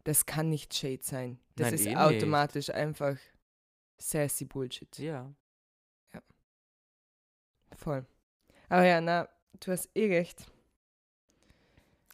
[0.05, 1.39] Das kann nicht Shade sein.
[1.57, 1.99] Das Nein, ist eh nicht.
[1.99, 3.19] automatisch einfach
[3.99, 4.99] sassy Bullshit.
[4.99, 5.33] Ja.
[7.77, 8.07] Voll.
[8.69, 9.29] Aber ja, na,
[9.61, 10.47] du hast eh recht.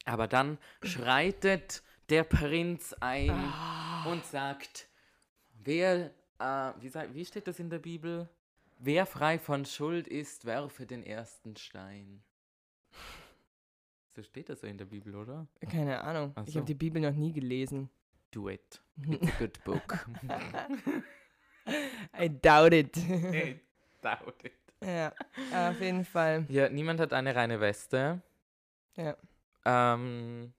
[0.05, 4.05] Aber dann schreitet der Prinz ein Ah.
[4.11, 4.89] und sagt,
[5.53, 8.29] wer, äh, wie, sa- wie steht das in der Bibel?
[8.79, 12.23] Wer frei von Schuld ist, werfe den ersten Stein.
[14.17, 15.47] So steht das so in der Bibel, oder?
[15.71, 16.33] Keine Ahnung.
[16.35, 16.61] Ach Ich so.
[16.61, 17.91] habe die Bibel noch nie gelesen.
[18.31, 18.81] Do it.
[19.07, 20.07] It's a good book.
[22.19, 22.97] I doubt it.
[22.97, 23.61] I
[24.03, 24.53] doubt it.
[24.85, 25.13] ja,
[25.71, 26.47] auf jeden Fall.
[26.49, 28.23] Ja, niemand hat eine reine Weste.
[28.97, 29.17] Ja.
[29.65, 30.53] Ähm,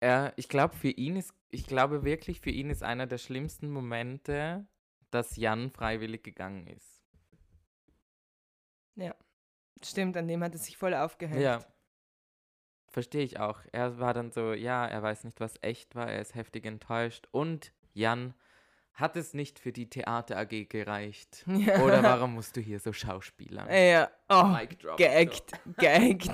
[0.00, 3.70] er, ich glaube, für ihn ist, ich glaube wirklich, für ihn ist einer der schlimmsten
[3.70, 4.66] Momente,
[5.10, 6.96] dass Jan freiwillig gegangen ist.
[9.82, 11.40] Stimmt, an dem hat er sich voll aufgehängt.
[11.40, 11.64] Ja.
[12.88, 13.60] Verstehe ich auch.
[13.72, 17.28] Er war dann so, ja, er weiß nicht, was echt war, er ist heftig enttäuscht.
[17.30, 18.34] Und Jan
[18.96, 21.44] hat es nicht für die Theater AG gereicht.
[21.56, 21.82] Ja.
[21.82, 23.68] Oder warum musst du hier so schauspielern?
[23.72, 26.30] Ja, oh, Mic drop, geeckt, geeckt.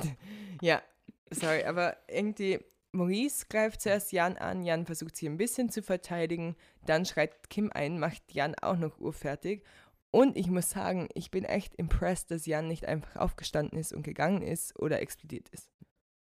[0.61, 0.83] Ja,
[1.31, 2.59] sorry, aber irgendwie,
[2.92, 7.70] Maurice greift zuerst Jan an, Jan versucht sie ein bisschen zu verteidigen, dann schreit Kim
[7.72, 9.64] ein, macht Jan auch noch urfertig.
[10.11, 14.03] Und ich muss sagen, ich bin echt impressed, dass Jan nicht einfach aufgestanden ist und
[14.03, 15.70] gegangen ist oder explodiert ist.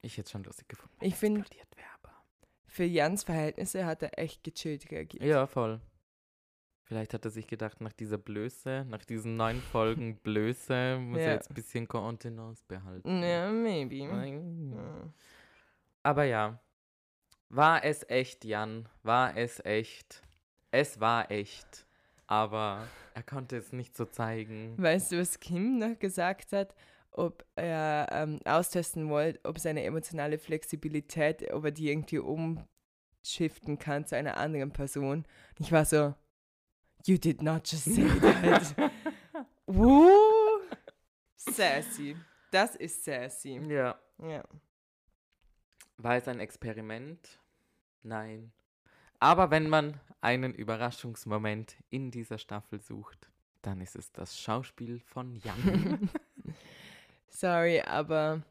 [0.01, 0.95] Ich hätte schon lustig gefunden.
[1.01, 1.43] Ich finde,
[2.67, 5.23] für Jans Verhältnisse hat er echt gechillt reagiert.
[5.23, 5.81] Ja, voll.
[6.91, 11.25] Vielleicht hat er sich gedacht, nach dieser Blöße, nach diesen neun Folgen Blöße, muss Ja.
[11.27, 13.23] er jetzt ein bisschen Kontenance behalten.
[13.23, 14.73] Ja, maybe.
[16.03, 16.59] Aber ja,
[17.47, 18.89] war es echt, Jan?
[19.03, 20.21] War es echt?
[20.71, 21.85] Es war echt.
[22.27, 24.73] Aber er konnte es nicht so zeigen.
[24.77, 26.75] Weißt du, was Kim noch gesagt hat?
[27.11, 34.05] Ob er ähm, austesten wollte, ob seine emotionale Flexibilität, ob er die irgendwie umschiften kann
[34.05, 35.25] zu einer anderen Person.
[35.57, 36.15] Ich war so,
[37.07, 38.91] you did not just say that.
[39.67, 40.61] Woo!
[41.35, 42.15] Sassy.
[42.51, 43.59] Das ist sassy.
[43.67, 43.99] Ja.
[44.19, 44.43] Ja.
[45.97, 47.39] War es ein Experiment?
[48.03, 48.51] Nein.
[49.19, 53.29] Aber wenn man einen Überraschungsmoment in dieser Staffel sucht,
[53.61, 56.09] dann ist es das Schauspiel von Jan.
[57.29, 58.41] Sorry, aber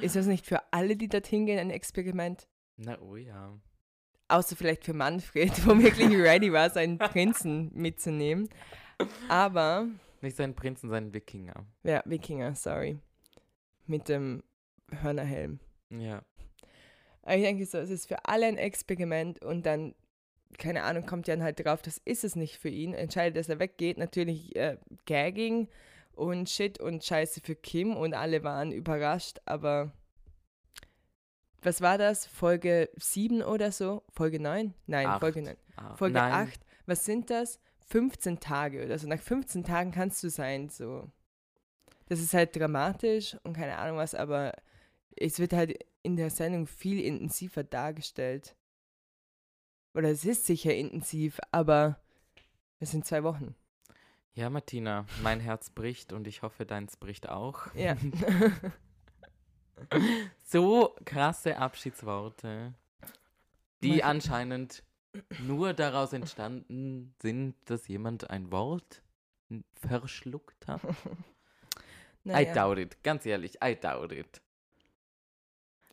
[0.00, 2.46] ist das nicht für alle, die dorthin gehen, ein Experiment?
[2.76, 3.58] Na oh ja.
[4.34, 8.48] Außer vielleicht für Manfred, wo wirklich ready war, seinen Prinzen mitzunehmen.
[9.28, 9.86] Aber,
[10.22, 11.64] Nicht sein Prinzen, sein Wikinger.
[11.84, 12.98] ja, Wikinger, sorry.
[13.86, 14.42] Mit dem
[14.90, 15.60] Hörnerhelm.
[15.90, 16.22] Ja.
[17.22, 19.94] Aber ich denke so, es ist für alle ein Experiment und dann,
[20.58, 23.60] keine Ahnung, kommt Jan halt drauf, das ist es nicht für ihn, entscheidet, dass er
[23.60, 23.98] weggeht.
[23.98, 25.68] Natürlich äh, Gagging
[26.12, 29.92] und Shit und Scheiße für Kim und alle waren überrascht, aber
[31.64, 32.26] was war das?
[32.26, 34.02] Folge 7 oder so?
[34.12, 34.74] Folge 9?
[34.86, 35.20] Nein, Acht.
[35.20, 35.56] Folge 9.
[35.76, 36.48] Ah, Folge nein.
[36.48, 36.60] 8.
[36.86, 37.60] Was sind das?
[37.88, 39.06] 15 Tage oder so.
[39.06, 41.10] Nach 15 Tagen kannst du sein, so.
[42.06, 44.52] Das ist halt dramatisch und keine Ahnung was, aber
[45.16, 48.56] es wird halt in der Sendung viel intensiver dargestellt.
[49.94, 51.98] Oder es ist sicher intensiv, aber
[52.80, 53.54] es sind zwei Wochen.
[54.34, 57.72] Ja, Martina, mein Herz bricht und ich hoffe, deins bricht auch.
[57.74, 57.96] Ja.
[60.42, 62.74] So krasse Abschiedsworte,
[63.82, 64.82] die anscheinend
[65.40, 69.02] nur daraus entstanden sind, dass jemand ein Wort
[69.74, 70.82] verschluckt hat.
[72.26, 74.40] I Naja, doubt it, ganz ehrlich, I doubt it.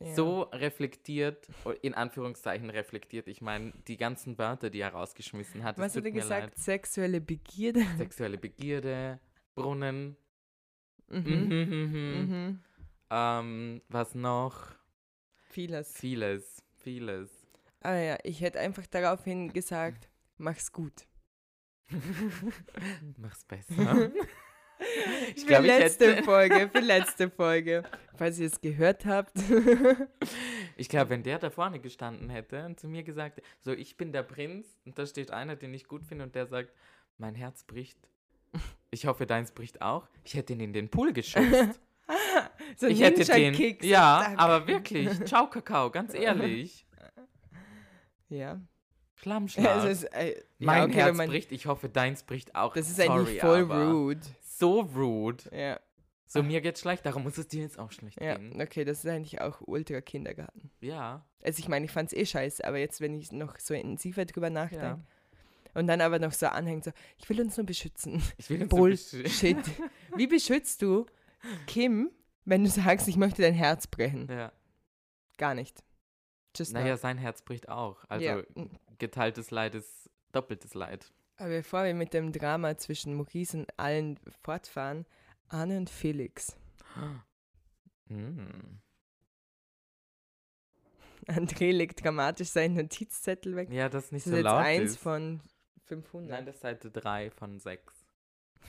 [0.00, 0.14] ja.
[0.14, 1.46] So reflektiert,
[1.82, 6.10] in Anführungszeichen reflektiert, ich meine, die ganzen Wörter, die er rausgeschmissen hat, Was hat er
[6.10, 6.42] gesagt?
[6.42, 6.58] leid.
[6.58, 7.82] Sexuelle Begierde.
[7.98, 9.20] Sexuelle Begierde,
[9.54, 10.16] Brunnen,
[11.08, 11.20] Mhm.
[11.48, 12.60] mhm, mhm.
[13.14, 14.68] Ähm, was noch?
[15.50, 15.92] Vieles.
[15.92, 17.28] Vieles, vieles.
[17.80, 21.06] Aber ja, ich hätte einfach daraufhin gesagt, mach's gut.
[23.18, 24.10] Mach's besser.
[24.14, 24.22] Ich
[25.36, 27.82] Ich für glaub, ich letzte hätte- Folge, für letzte Folge.
[28.16, 29.32] Falls ihr es gehört habt.
[30.76, 34.10] Ich glaube, wenn der da vorne gestanden hätte und zu mir gesagt, so ich bin
[34.10, 36.72] der Prinz und da steht einer, den ich gut finde und der sagt,
[37.18, 37.98] mein Herz bricht.
[38.90, 40.08] Ich hoffe, deins bricht auch.
[40.24, 41.78] Ich hätte ihn in den Pool geschubst.
[42.76, 43.54] So ich hätte den.
[43.82, 44.38] Ja, zack.
[44.38, 45.24] aber wirklich.
[45.24, 46.86] Ciao, Kakao, ganz ehrlich.
[48.28, 48.60] Ja.
[49.16, 49.66] Schlammschlag.
[49.68, 51.52] Also es, äh, ja, mein okay, Herz man, bricht.
[51.52, 52.74] Ich hoffe, deins bricht auch.
[52.74, 54.20] Das ist Sorry, eigentlich voll rude.
[54.40, 55.44] So rude.
[55.52, 55.80] Ja.
[56.26, 58.58] So, mir geht's schlecht, darum muss es dir jetzt auch schlecht ja, gehen.
[58.58, 60.70] okay, das ist eigentlich auch ultra Kindergarten.
[60.80, 64.24] Ja, Also ich meine, ich fand's eh scheiße, aber jetzt, wenn ich noch so intensiver
[64.24, 64.52] drüber ja.
[64.54, 65.04] nachdenke
[65.74, 68.22] und dann aber noch so anhängt, so, ich will uns nur beschützen.
[68.38, 69.58] Ich will uns Bullshit.
[70.16, 71.04] Wie beschützt du
[71.66, 72.10] Kim,
[72.44, 74.28] wenn du sagst, ich möchte dein Herz brechen?
[74.30, 74.52] Ja.
[75.38, 75.82] Gar nicht.
[76.56, 78.04] Just Naja, sein Herz bricht auch.
[78.08, 78.42] Also Ja.
[78.98, 81.12] geteiltes Leid ist doppeltes Leid.
[81.36, 85.06] Aber bevor wir mit dem Drama zwischen Maurice und allen fortfahren,
[85.48, 86.56] Anne und Felix.
[88.08, 88.80] Mm.
[91.28, 93.70] André legt dramatisch seinen Notizzettel weg.
[93.70, 94.98] Ja, das nicht das ist so jetzt laut eins ist.
[94.98, 95.40] von
[95.84, 96.30] 500.
[96.30, 97.94] Nein, das ist Seite 3 von 6.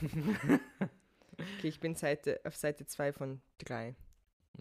[1.34, 3.94] Okay, ich bin Seite, auf Seite 2 von 3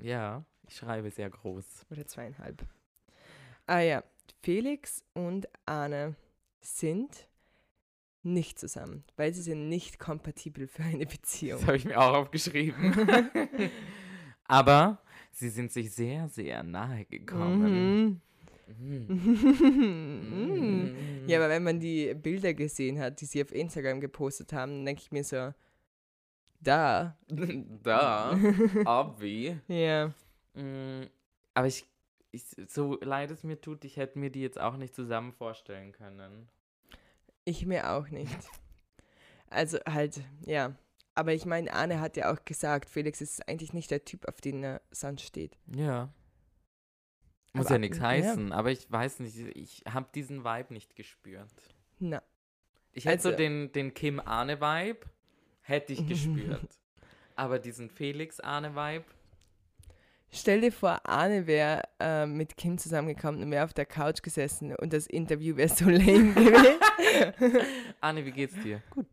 [0.01, 1.85] ja, ich schreibe sehr groß.
[1.91, 2.65] oder zweieinhalb.
[3.67, 4.03] Ah ja,
[4.41, 6.15] Felix und Anne
[6.61, 7.27] sind
[8.23, 11.59] nicht zusammen, weil sie sind nicht kompatibel für eine Beziehung.
[11.59, 12.93] Das habe ich mir auch aufgeschrieben.
[14.45, 18.05] Aber sie sind sich sehr, sehr nahe gekommen.
[18.09, 18.21] Mhm.
[20.33, 20.95] Mhm.
[21.27, 24.85] Ja, aber wenn man die Bilder gesehen hat, die sie auf Instagram gepostet haben, dann
[24.85, 25.53] denke ich mir so,
[26.63, 27.17] da.
[27.83, 28.37] da,
[28.85, 29.59] obvi.
[29.67, 30.13] Ja.
[30.53, 31.03] Mm,
[31.53, 31.85] Aber ich,
[32.31, 35.91] ich, so leid es mir tut, ich hätte mir die jetzt auch nicht zusammen vorstellen
[35.91, 36.47] können.
[37.45, 38.37] Ich mir auch nicht.
[39.49, 40.75] Also halt, ja.
[41.15, 44.41] Aber ich meine, Arne hat ja auch gesagt, Felix ist eigentlich nicht der Typ, auf
[44.41, 45.57] den er sonst steht.
[45.75, 46.09] Ja.
[47.53, 48.03] Muss Aber- ja nichts ja.
[48.05, 51.51] heißen, aber ich weiß nicht, ich habe diesen Vibe nicht gespürt.
[51.99, 52.23] Na.
[52.93, 55.01] Ich hätte so Also- den, den Kim-Arne-Vibe,
[55.63, 56.79] hätte ich gespürt.
[57.35, 59.05] aber diesen Felix-Arne-Vibe,
[60.35, 64.75] Stell dir vor, Arne wäre äh, mit Kim zusammengekommen und wäre auf der Couch gesessen
[64.75, 67.61] und das Interview wäre so lame gewesen.
[68.01, 68.81] Arne, wie geht's dir?
[68.89, 69.05] Gut.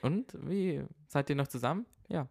[0.00, 1.86] Und, wie, seid ihr noch zusammen?
[2.06, 2.28] Ja.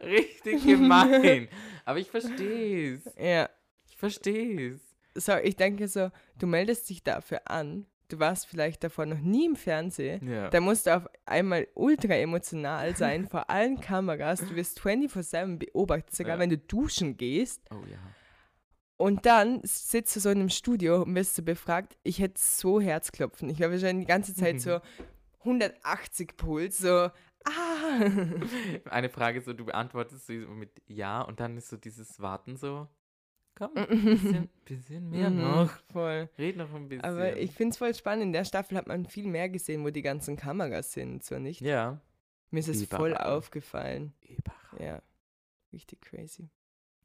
[0.00, 1.48] Richtig gemein.
[1.84, 3.14] Aber ich verstehe es.
[3.18, 3.50] ja.
[3.86, 4.87] Ich verstehe es.
[5.20, 7.86] So, ich denke so, du meldest dich dafür an.
[8.08, 10.26] Du warst vielleicht davor noch nie im Fernsehen.
[10.26, 10.48] Ja.
[10.48, 14.40] Da musst du auf einmal ultra emotional sein vor allen Kameras.
[14.40, 16.38] Du wirst 24-7 beobachtet, sogar Ja.
[16.40, 17.60] wenn du duschen gehst.
[17.70, 17.98] Oh ja.
[18.96, 21.96] Und dann sitzt du so in einem Studio und wirst so befragt.
[22.02, 23.50] Ich hätte so Herzklopfen.
[23.50, 24.80] Ich habe schon die ganze Zeit so
[25.40, 27.12] 180 Puls, so, ah.
[28.90, 32.56] Eine Frage so, du beantwortest sie so mit Ja und dann ist so dieses Warten
[32.56, 32.88] so.
[33.58, 34.04] Komm, ein Mhm.
[34.04, 35.70] bisschen, bisschen mehr noch.
[35.92, 36.28] Voll.
[36.38, 37.04] Red noch ein bisschen.
[37.04, 38.22] Aber ich finde es voll spannend.
[38.26, 41.60] In der Staffel hat man viel mehr gesehen, wo die ganzen Kameras sind, so nicht?
[41.60, 42.00] Ja.
[42.50, 44.14] Mir ist es voll aufgefallen.
[44.28, 44.80] Überall.
[44.80, 45.02] Ja.
[45.72, 46.48] Richtig crazy.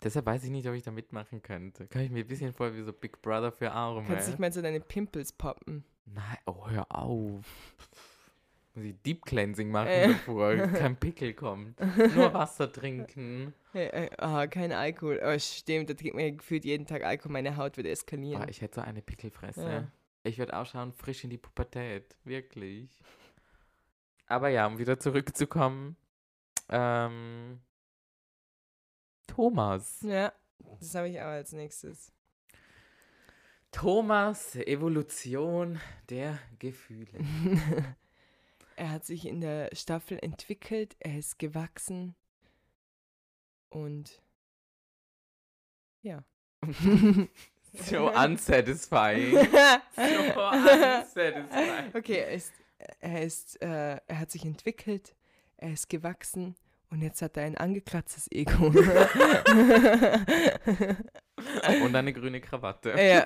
[0.03, 1.87] Deshalb weiß ich nicht, ob ich da mitmachen könnte.
[1.87, 4.03] Kann ich mir ein bisschen vor wie so Big Brother für Arme.
[4.05, 5.85] Kannst nicht mal so deine Pimples poppen.
[6.05, 7.45] Nein, oh, hör auf.
[8.75, 10.07] Muss ich Deep Cleansing machen, Äh.
[10.07, 11.79] bevor kein Pickel kommt.
[12.15, 13.53] Nur Wasser trinken.
[13.75, 15.19] Äh, ah, kein Alkohol.
[15.25, 17.31] Oh, stimmt, da trinkt man ja gefühlt jeden Tag Alkohol.
[17.31, 18.43] Meine Haut würde eskalieren.
[18.43, 19.67] Boah, ich hätte so eine Pickelfresse.
[19.67, 19.87] Ja.
[20.21, 22.15] Ich würde ausschauen, frisch in die Pubertät.
[22.23, 22.87] Wirklich.
[24.27, 25.95] Aber ja, um wieder zurückzukommen.
[26.69, 27.61] Ähm,
[29.25, 30.01] Thomas.
[30.01, 30.31] ja,
[30.79, 32.11] das habe ich auch als nächstes.
[33.71, 37.19] Thomas, Evolution der Gefühle.
[38.75, 42.15] er hat sich in der Staffel entwickelt, er ist gewachsen
[43.69, 44.21] und
[46.01, 46.23] ja.
[47.75, 49.33] So unsatisfying.
[49.95, 50.03] So
[50.39, 51.95] unsatisfying.
[51.95, 52.53] okay, er ist,
[52.99, 55.15] er ist, äh, er hat sich entwickelt,
[55.57, 56.55] er ist gewachsen
[56.93, 58.67] und jetzt hat er ein angekratztes Ego.
[61.83, 62.91] Und eine grüne Krawatte.
[62.91, 63.25] ja,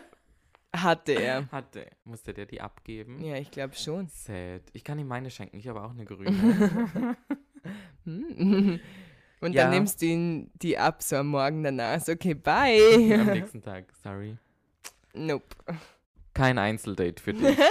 [0.76, 1.48] hatte er.
[1.52, 1.88] Hatte.
[2.04, 3.24] Musste der die abgeben?
[3.24, 4.08] Ja, ich glaube schon.
[4.08, 4.62] Sad.
[4.74, 7.18] Ich kann ihm meine schenken, ich habe auch eine grüne.
[8.06, 8.80] Hm.
[9.42, 9.64] Und Ja.
[9.64, 12.00] dann nimmst du ihn die ab, so am Morgen danach.
[12.00, 13.34] So, okay, Am bye.
[13.34, 14.38] nächsten Tag, sorry.
[15.14, 15.56] nope.
[16.34, 17.58] Kein Einzeldate für dich.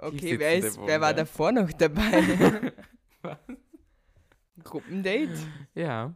[0.00, 1.22] Okay, wer, ist, wer war Wunder.
[1.22, 2.72] davor noch dabei?
[3.22, 3.38] Was?
[4.62, 5.38] Gruppendate?
[5.74, 6.14] Ja.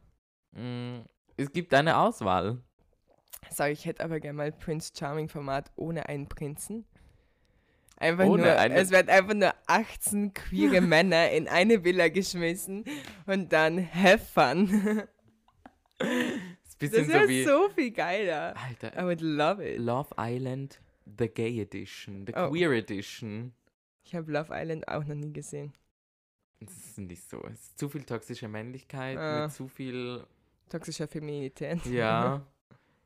[0.52, 1.00] Mm,
[1.36, 2.62] Es gibt eine Auswahl.
[3.50, 6.84] Sag ich hätte aber gerne mal Prince Charming Format ohne einen Prinzen.
[7.98, 12.84] Einfach Ohne nur, einen- es werden einfach nur 18 queere Männer in eine Villa geschmissen
[13.26, 15.02] und dann have fun.
[16.00, 17.44] Ist Das bisschen so wie.
[17.44, 18.54] so viel geiler.
[18.56, 19.78] Alter, I would love it.
[19.78, 20.80] Love Island,
[21.18, 22.50] The Gay Edition, The Oh.
[22.50, 23.52] Queer Edition.
[24.04, 25.72] Ich habe Love Island auch noch nie gesehen.
[26.58, 27.40] Das ist nicht so.
[27.44, 29.42] Es ist zu viel toxische Männlichkeit Ah.
[29.44, 30.24] mit zu viel,
[30.68, 31.84] Toxischer Feminität.
[31.86, 32.44] ja,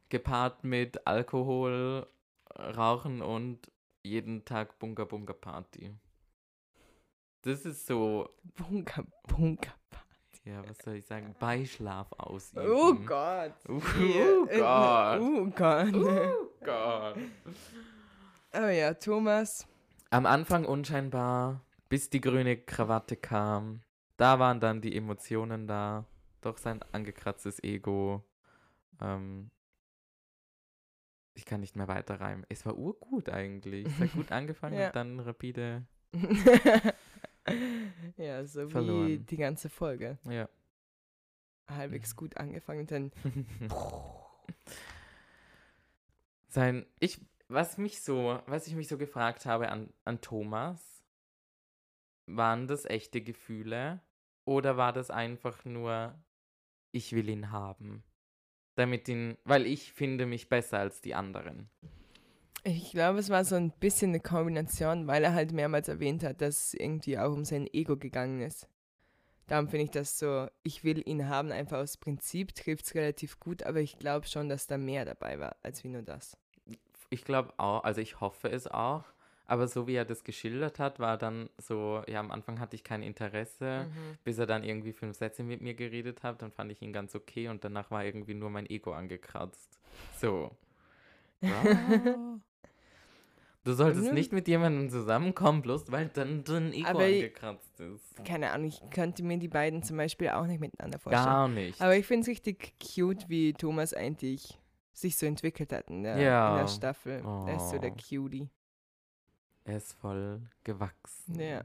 [0.08, 2.06] gepaart mit Alkohol,
[2.58, 3.70] Rauchen und
[4.02, 5.94] jeden Tag Bunga Bunga Party.
[7.42, 9.74] Das ist so, Bunker, Bunker.
[10.44, 12.66] ja, was soll ich sagen, Beischlaf ausüben.
[12.68, 13.52] Oh Gott.
[13.68, 15.20] Oh Gott.
[15.20, 15.94] Oh Gott.
[15.94, 17.16] Oh Gott.
[18.52, 19.66] Oh ja, Thomas.
[20.10, 23.82] Am Anfang unscheinbar, bis die grüne Krawatte kam.
[24.16, 26.04] Da waren dann die Emotionen da.
[26.40, 28.24] Doch sein angekratztes Ego.
[29.00, 29.50] Ähm,
[31.36, 32.44] ich kann nicht mehr weiter reimen.
[32.48, 33.86] Es war urgut eigentlich.
[33.86, 34.86] Es hat gut angefangen Ja.
[34.88, 35.86] und dann rapide.
[38.16, 39.26] ja, so wie Verloren.
[39.26, 40.18] die ganze Folge.
[40.24, 40.48] Ja.
[41.68, 43.12] Halbwegs gut angefangen und dann.
[46.48, 46.86] sein.
[47.00, 51.04] Ich, was mich so, was ich mich so gefragt habe an, an Thomas,
[52.26, 54.00] waren das echte Gefühle
[54.44, 56.18] oder war das einfach nur,
[56.92, 58.02] ich will ihn haben?
[58.76, 61.68] Damit ihn, weil ich finde mich besser als die anderen.
[62.62, 66.40] Ich glaube, es war so ein bisschen eine Kombination, weil er halt mehrmals erwähnt hat,
[66.40, 68.68] dass es irgendwie auch um sein Ego gegangen ist.
[69.46, 73.38] Darum finde ich das so, ich will ihn haben, einfach aus Prinzip trifft es relativ
[73.38, 76.36] gut, aber ich glaube schon, dass da mehr dabei war, als wie nur das.
[77.10, 79.04] Ich glaube auch, also ich hoffe es auch.
[79.48, 82.82] Aber so wie er das geschildert hat, war dann so, ja, am Anfang hatte ich
[82.82, 83.86] kein Interesse,
[84.24, 87.14] bis er dann irgendwie fünf Sätze mit mir geredet hat, dann fand ich ihn ganz
[87.14, 89.78] okay und danach war irgendwie nur mein Ego angekratzt.
[90.20, 90.50] So.
[93.64, 98.24] Du solltest nicht mit jemandem zusammenkommen, bloß weil dann dein Ego Aber angekratzt ist.
[98.24, 101.24] Keine Ahnung, ich könnte mir die beiden zum Beispiel auch nicht miteinander vorstellen.
[101.26, 101.80] Gar nicht.
[101.82, 104.56] Aber ich finde es richtig cute, wie Thomas eigentlich
[104.92, 106.58] sich so entwickelt hat in der, in Ja.
[106.60, 107.24] der Staffel.
[107.48, 107.96] Er ist so der Oh.
[107.96, 108.48] Cutie.
[109.66, 111.40] Er ist voll gewachsen.
[111.40, 111.64] Ja.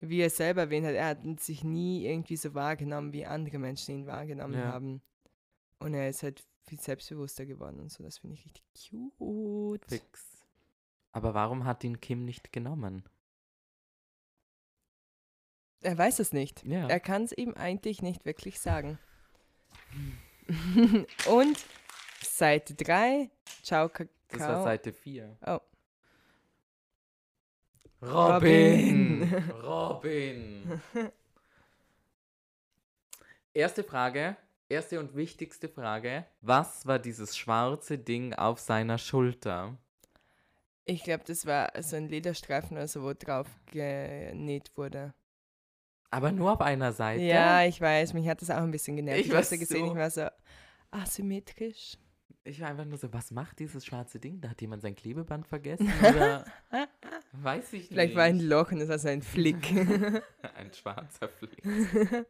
[0.00, 3.94] Wie er selber erwähnt hat, er hat sich nie irgendwie so wahrgenommen, wie andere Menschen
[3.94, 4.72] ihn wahrgenommen Ja.
[4.72, 5.02] haben.
[5.80, 8.02] Und er ist halt viel selbstbewusster geworden und so.
[8.02, 9.84] Das finde ich richtig cute.
[9.86, 10.46] Fix.
[11.12, 13.04] Aber warum hat ihn Kim nicht genommen?
[15.80, 16.64] Er weiß es nicht.
[16.64, 16.88] Ja.
[16.88, 18.98] Er kann es ihm eigentlich nicht wirklich sagen.
[21.30, 21.64] und
[22.22, 23.30] Seite 3,
[23.62, 24.08] Ciao Kakao.
[24.28, 25.36] Das war Seite 4.
[25.46, 25.58] Oh.
[28.02, 29.26] Robin!
[29.62, 30.80] Robin!
[33.54, 34.36] Erste Frage,
[34.68, 36.24] erste und wichtigste Frage.
[36.40, 39.76] Was war dieses schwarze Ding auf seiner Schulter?
[40.84, 45.12] Ich glaube, das war so ein Lederstreifen oder so, wo drauf genäht wurde.
[46.10, 47.22] Aber nur auf einer Seite?
[47.22, 49.20] Ja, ich weiß, mich hat das auch ein bisschen genervt.
[49.20, 50.26] Ich Ich, habe so gesehen, ich war so
[50.90, 51.98] asymmetrisch.
[52.48, 54.40] Ich war einfach nur so, was macht dieses schwarze Ding?
[54.40, 55.92] Da hat jemand sein Klebeband vergessen?
[56.00, 56.46] Oder
[57.32, 58.16] weiß ich Vielleicht nicht.
[58.16, 59.70] war ein Loch und es war so ein Flick.
[60.56, 61.62] ein schwarzer Flick.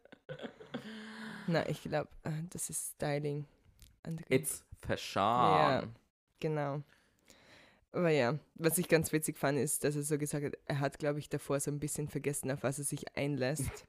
[1.46, 2.08] Na, ich glaube,
[2.50, 3.46] das ist Styling.
[4.28, 5.22] It's Fashion.
[5.22, 5.82] Ja.
[6.40, 6.82] Genau.
[7.92, 10.98] Aber ja, was ich ganz witzig fand, ist, dass er so gesagt hat, er hat,
[10.98, 13.86] glaube ich, davor so ein bisschen vergessen, auf was er sich einlässt.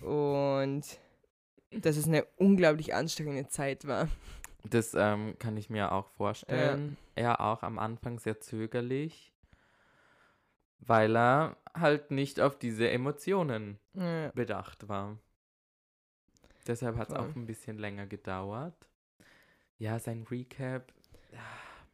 [0.00, 0.84] Und
[1.70, 4.08] dass es eine unglaublich anstrengende Zeit war.
[4.64, 6.96] Das ähm, kann ich mir auch vorstellen.
[7.14, 9.32] Er auch am Anfang sehr zögerlich,
[10.80, 14.30] weil er halt nicht auf diese Emotionen Ja.
[14.34, 15.18] bedacht war.
[16.66, 18.88] Deshalb hat es auch ein bisschen länger gedauert.
[19.78, 20.92] Ja, sein Recap.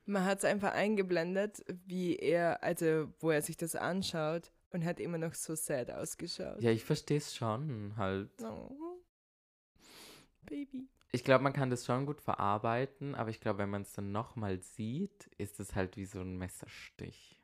[0.07, 5.01] Man hat es einfach eingeblendet, wie er, also wo er sich das anschaut und hat
[5.01, 6.61] immer noch so sad ausgeschaut.
[6.63, 8.31] Ja, ich verstehe es schon halt.
[8.43, 8.71] Oh.
[10.43, 10.89] Baby.
[11.13, 14.11] Ich glaube, man kann das schon gut verarbeiten, aber ich glaube, wenn man es dann
[14.13, 17.41] nochmal sieht, ist es halt wie so ein Messerstich.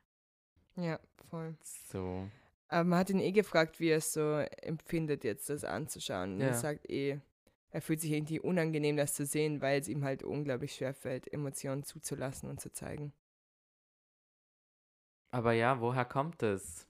[0.75, 0.99] Ja,
[1.29, 1.57] voll.
[1.63, 2.31] So.
[2.69, 4.21] Aber man hat ihn eh gefragt, wie er es so
[4.61, 6.35] empfindet, jetzt das anzuschauen.
[6.35, 6.47] Und Ja.
[6.47, 7.19] er sagt eh,
[7.71, 11.31] er fühlt sich irgendwie unangenehm, das zu sehen, weil es ihm halt unglaublich schwer fällt,
[11.31, 13.13] Emotionen zuzulassen und zu zeigen.
[15.31, 16.86] Aber ja, woher kommt es?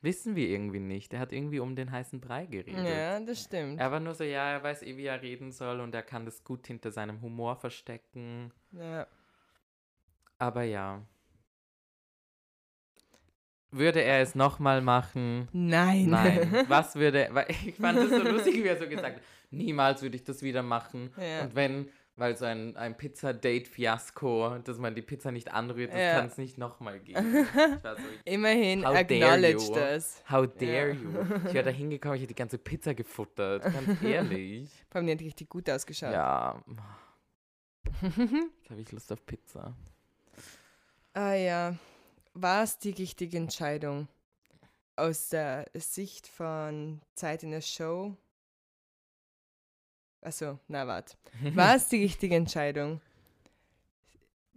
[0.00, 1.12] Wissen wir irgendwie nicht.
[1.12, 2.86] Er hat irgendwie um den heißen Brei geredet.
[2.86, 3.80] Ja, das stimmt.
[3.80, 6.24] Er war nur so, ja, er weiß eh, wie er reden soll und er kann
[6.24, 8.52] das gut hinter seinem Humor verstecken.
[8.70, 9.08] Ja.
[10.38, 11.02] Aber ja.
[13.70, 15.48] Würde er es nochmal machen?
[15.52, 16.06] Nein.
[16.10, 16.64] Nein.
[16.68, 20.16] Was würde, weil ich fand das so lustig, wie er so gesagt hat, niemals würde
[20.16, 21.10] ich das wieder machen.
[21.16, 21.42] Ja.
[21.42, 26.12] Und wenn, weil so ein, ein Pizza-Date-Fiasko, dass man die Pizza nicht anrührt, das Ja.
[26.18, 27.46] kann es nicht nochmal geben.
[27.82, 27.88] So,
[28.24, 29.74] Immerhin How dare acknowledge you.
[29.74, 30.22] das.
[30.30, 30.92] how dare Ja.
[30.94, 31.10] you?
[31.46, 33.62] Ich wäre da hingekommen, ich hätte die ganze Pizza gefuttert.
[33.62, 34.70] Ganz ehrlich.
[34.90, 36.12] Vor allem, die hat richtig gut ausgeschaut.
[36.12, 36.62] Ja,
[38.02, 39.74] jetzt habe ich Lust auf Pizza.
[41.14, 41.74] ah ja.
[42.34, 44.06] War es die richtige Entscheidung
[44.96, 48.14] aus der Sicht von Zeit in der Show?
[50.20, 51.16] Achso, na warte.
[51.54, 53.00] War es die richtige Entscheidung?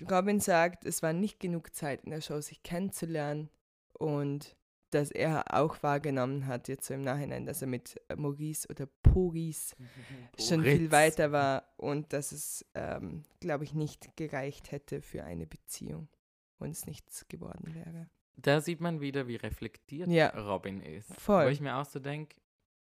[0.09, 3.49] Robin sagt, es war nicht genug Zeit in der Show, sich kennenzulernen
[3.93, 4.55] und
[4.89, 9.75] dass er auch wahrgenommen hat, jetzt so im Nachhinein, dass er mit Maurice oder Poris
[10.39, 15.45] schon viel weiter war und dass es, ähm, glaube ich, nicht gereicht hätte für eine
[15.45, 16.09] Beziehung
[16.57, 18.09] und es nichts geworden wäre.
[18.35, 20.29] Da sieht man wieder, wie reflektiert Ja.
[20.29, 21.13] Robin ist.
[21.21, 21.45] Voll.
[21.45, 22.35] Wo ich mir auch so denke,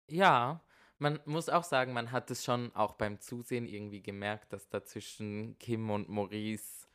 [0.08, 0.62] ja,
[1.02, 4.84] man muss auch sagen, man hat es schon auch beim Zusehen irgendwie gemerkt, dass da
[4.84, 6.86] zwischen Kim und Maurice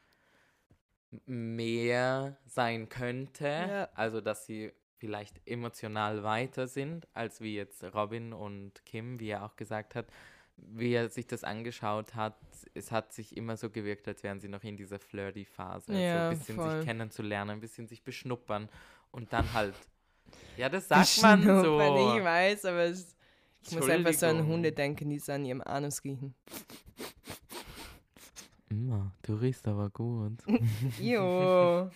[1.25, 3.45] mehr sein könnte.
[3.47, 3.89] Ja.
[3.95, 9.45] Also, dass sie vielleicht emotional weiter sind, als wie jetzt Robin und Kim, wie er
[9.45, 10.07] auch gesagt hat.
[10.55, 12.35] Wie er sich das angeschaut hat,
[12.73, 15.91] es hat sich immer so gewirkt, als wären sie noch in dieser Flirty-Phase.
[15.93, 16.77] so Ja, ein bisschen voll.
[16.77, 18.67] sich kennenzulernen, ein bisschen sich beschnuppern
[19.11, 19.75] und dann halt.
[20.55, 21.79] Ja, das sagt man so.
[22.17, 23.15] Ich weiß, aber es,
[23.67, 24.47] ich muss einfach so an.
[24.47, 26.35] Hunde denken, die so an ihrem Anus riechen.
[28.69, 30.43] Immer, du riechst aber gut.
[30.99, 31.89] Jo.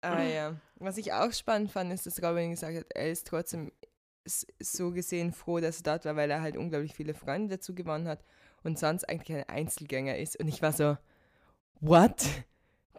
[0.00, 0.56] ah ja.
[0.76, 3.72] Was ich auch spannend fand, ist, dass Robin gesagt hat, er ist trotzdem
[4.24, 8.08] so gesehen froh, dass er dort war, weil er halt unglaublich viele Freunde dazu gewonnen
[8.08, 8.24] hat
[8.64, 10.38] und sonst eigentlich ein Einzelgänger ist.
[10.38, 10.96] Und ich war so,
[11.80, 12.26] what?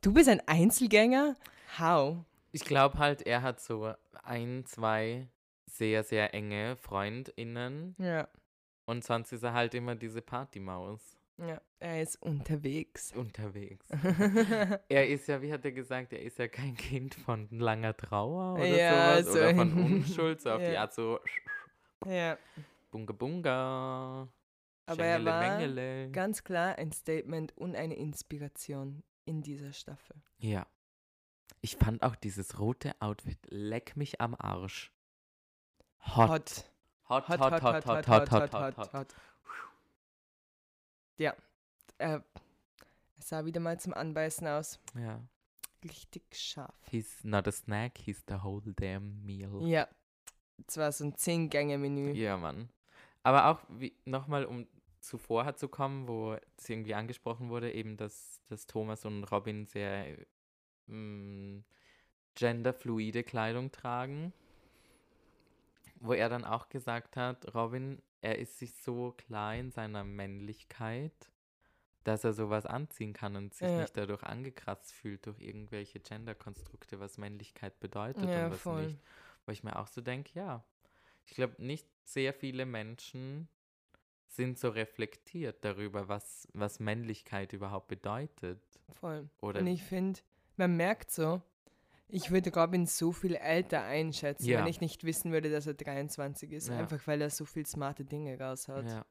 [0.02, 1.36] Du bist ein Einzelgänger?
[1.78, 2.20] How?
[2.54, 5.28] Ich glaube halt, er hat so ein, zwei
[5.78, 8.28] sehr, sehr enge FreundInnen Ja.
[8.86, 11.18] und sonst ist er halt immer diese Partymaus.
[11.40, 13.12] Ja, er ist unterwegs.
[13.16, 13.86] Unterwegs.
[14.90, 18.54] er ist ja, wie hat er gesagt, er ist ja kein Kind von langer Trauer
[18.56, 19.34] oder Ja, sowas.
[19.34, 20.82] so oder von Unschuld, so auf die Ja.
[20.82, 21.20] Art so
[22.08, 22.38] ja,
[22.92, 24.28] Bunga Bunga.
[24.88, 26.10] aber er war Mengele.
[26.12, 30.16] ganz klar ein Statement und eine Inspiration in dieser Staffel.
[30.40, 30.66] Ja.
[31.62, 34.92] Ich fand auch dieses rote Outfit, leck mich am Arsch.
[36.00, 36.66] Hot.
[37.10, 38.94] Hot, Hot, hot, hot, hot, hot, hot, hot, hot.
[38.94, 39.16] hot.
[41.18, 41.34] Ja,
[41.98, 42.20] äh,
[43.18, 44.80] es sah wieder mal zum Anbeißen aus.
[44.94, 45.22] Ja.
[45.84, 46.76] Richtig scharf.
[46.90, 49.62] He's not a snack, he's the whole damn meal.
[49.62, 49.88] Ja,
[50.68, 52.12] es war so ein Zehn-Gänge-Menü.
[52.12, 52.70] Ja, Mann.
[53.24, 53.62] Aber auch
[54.06, 54.68] nochmal, um
[55.00, 60.18] zuvor zu kommen, wo es irgendwie angesprochen wurde, eben, dass, dass Thomas und Robin sehr
[60.88, 61.60] mm,
[62.36, 64.34] genderfluide Kleidung tragen.
[66.00, 71.32] Wo er dann auch gesagt hat, Robin, er ist sich so klar in seiner Männlichkeit,
[72.04, 73.82] dass er sowas anziehen kann und sich Ja.
[73.82, 78.84] nicht dadurch angekratzt fühlt durch irgendwelche Genderkonstrukte, was Männlichkeit bedeutet Ja, und was voll.
[78.84, 79.00] nicht.
[79.46, 80.64] Wo ich mir auch so denke, ja,
[81.26, 83.50] ich glaube, nicht sehr viele Menschen
[84.28, 88.62] sind so reflektiert darüber, was, was Männlichkeit überhaupt bedeutet.
[88.90, 89.30] Voll.
[89.42, 90.20] Oder Und ich finde,
[90.58, 91.42] man merkt so,
[92.10, 94.60] ich würde Robin so viel älter einschätzen, Ja.
[94.60, 96.70] wenn ich nicht wissen würde, dass er 23 ist.
[96.70, 96.78] Ja.
[96.80, 98.86] Einfach weil er so viel smarte Dinge raushaut.
[98.86, 99.06] ja,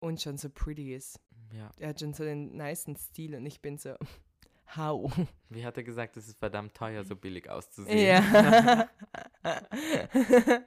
[0.00, 1.18] Und schon so pretty ist.
[1.52, 1.72] ja.
[1.78, 3.94] Er hat schon so den nicen Stil und ich bin so,
[4.76, 5.12] how?
[5.48, 7.98] Wie hat er gesagt, es ist verdammt teuer, so billig auszusehen?
[7.98, 8.88] Ja.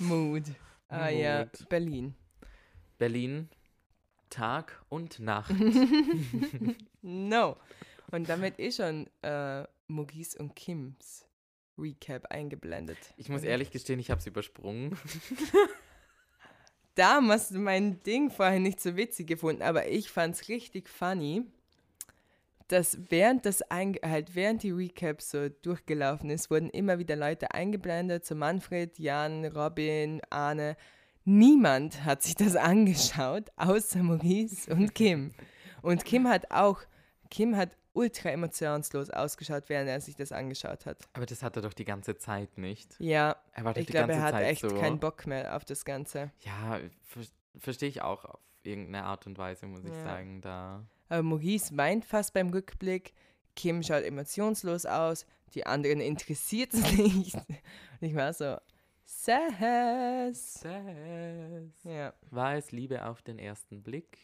[0.00, 0.44] Mood.
[0.88, 1.68] Ah ja, Mood.
[1.68, 2.14] Berlin.
[2.98, 3.48] Berlin,
[4.30, 5.54] Tag und Nacht.
[7.02, 7.56] no.
[8.10, 11.26] Und damit ist schon äh, Maurice und Kims
[11.78, 12.98] Recap eingeblendet.
[13.16, 14.96] Ich muss ehrlich gestehen, ich habe es übersprungen.
[16.98, 21.44] Da hast du mein Ding vorher nicht so witzig gefunden, aber ich fand's richtig funny,
[22.66, 27.52] dass während das einge halt während die Recap so durchgelaufen ist, wurden immer wieder Leute
[27.52, 30.76] eingeblendet, so Manfred, Jan, Robin, Arne.
[31.24, 35.30] Niemand hat sich das angeschaut, außer Maurice und Kim.
[35.82, 36.80] Und Kim hat auch,
[37.30, 40.98] Kim hat ultra emotionslos ausgeschaut, während er sich das angeschaut hat.
[41.12, 42.94] Aber das hat er doch die ganze Zeit nicht.
[42.98, 44.68] Ja, Er war doch ich die glaube, ganze er hat Zeit echt so.
[44.68, 46.30] keinen Bock mehr auf das Ganze.
[46.40, 47.22] Ja, ver
[47.58, 50.02] verstehe ich auch auf irgendeine Art und Weise, muss ich Ja.
[50.04, 50.40] sagen.
[50.40, 50.84] Da.
[51.08, 53.14] Aber Maurice weint fast beim Rückblick.
[53.56, 55.26] Kim schaut emotionslos aus.
[55.54, 57.34] Die anderen interessiert es nicht.
[57.34, 57.56] Und
[58.00, 58.56] ich war so,
[59.04, 60.60] Sass.
[60.60, 60.64] Sass.
[61.84, 62.12] Ja.
[62.30, 64.18] War es Liebe auf den ersten Blick?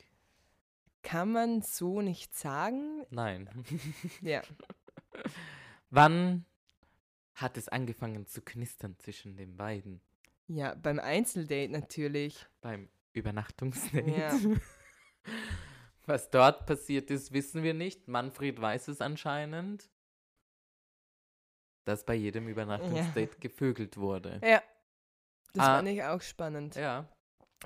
[1.05, 3.07] Kann man so nicht sagen?
[3.11, 3.49] Nein.
[4.23, 4.43] Ja.
[5.91, 6.45] Wann
[7.35, 10.01] hat es angefangen zu knistern zwischen den beiden?
[10.49, 12.47] Ja, beim Einzeldate natürlich.
[12.61, 14.11] Beim Übernachtungsdate?
[14.11, 14.33] Ja.
[16.07, 18.09] Was dort passiert ist, wissen wir nicht.
[18.09, 19.89] Manfred weiß es anscheinend.
[21.85, 24.41] Dass bei jedem Übernachtungsdate gevögelt wurde.
[24.43, 24.63] Ja.
[25.53, 25.77] Das Ah.
[25.77, 26.75] fand ich auch spannend.
[26.77, 27.09] Ja.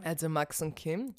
[0.03, 1.15] Also Max und Kim.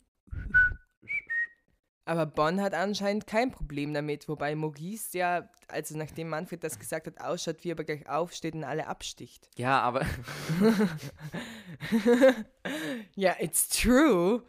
[2.09, 7.05] Aber Bonn hat anscheinend kein Problem damit, wobei Maurice ja, also nachdem Manfred das gesagt
[7.05, 9.47] hat, ausschaut, wie er aber gleich aufsteht und alle absticht.
[9.57, 10.03] Ja, aber
[13.15, 14.41] ja, it's true.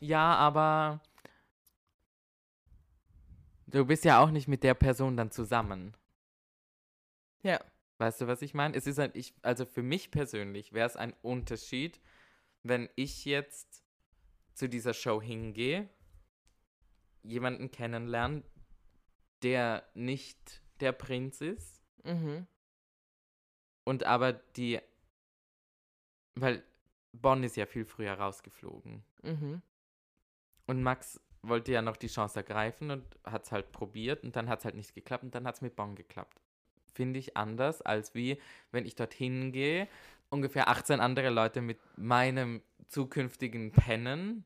[0.00, 1.00] Ja, aber
[3.68, 5.96] du bist ja auch nicht mit der Person dann zusammen.
[7.44, 7.60] Ja.
[7.98, 8.76] Weißt du, was ich meine?
[8.76, 12.00] Es ist ein, ich, also für mich persönlich wäre es ein Unterschied,
[12.64, 13.83] wenn ich jetzt
[14.54, 15.88] zu dieser Show hingehe,
[17.22, 18.42] jemanden kennenlerne,
[19.42, 22.46] der nicht der Prinz ist Mhm.
[23.84, 24.78] und aber die,
[26.34, 26.62] weil
[27.12, 29.02] Bonn ist ja viel früher rausgeflogen.
[29.22, 29.62] Mhm.
[30.66, 34.48] Und Max wollte ja noch die Chance ergreifen und hat es halt probiert und dann
[34.48, 36.40] hat es halt nicht geklappt und dann hat es mit Bonn geklappt.
[36.92, 38.40] Finde ich anders, als wie
[38.70, 39.88] wenn ich dorthin gehe,
[40.30, 44.44] ungefähr 18 andere Leute mit meinem zukünftigen pennen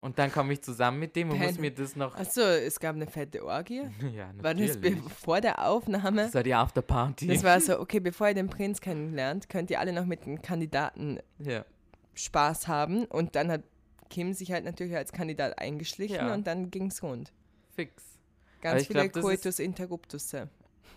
[0.00, 1.60] und dann komme ich zusammen mit dem und muss Pennen.
[1.60, 2.14] mir das noch.
[2.14, 3.82] Achso, es gab eine fette Orgie.
[4.14, 5.02] ja, War das natürlich.
[5.12, 6.22] vor der Aufnahme?
[6.22, 7.26] Das war die Afterparty.
[7.26, 10.40] Das war so, okay, bevor ihr den Prinz kennenlernt, könnt ihr alle noch mit den
[10.40, 11.66] Kandidaten ja.
[12.14, 13.04] Spaß haben.
[13.04, 13.62] Und dann hat
[14.08, 16.34] Kim sich halt natürlich als Kandidat eingeschlichen Ja.
[16.34, 17.32] und dann ging's rund.
[17.76, 18.18] fix.
[18.62, 20.34] Ganz viele glaub, Coitus Interruptus.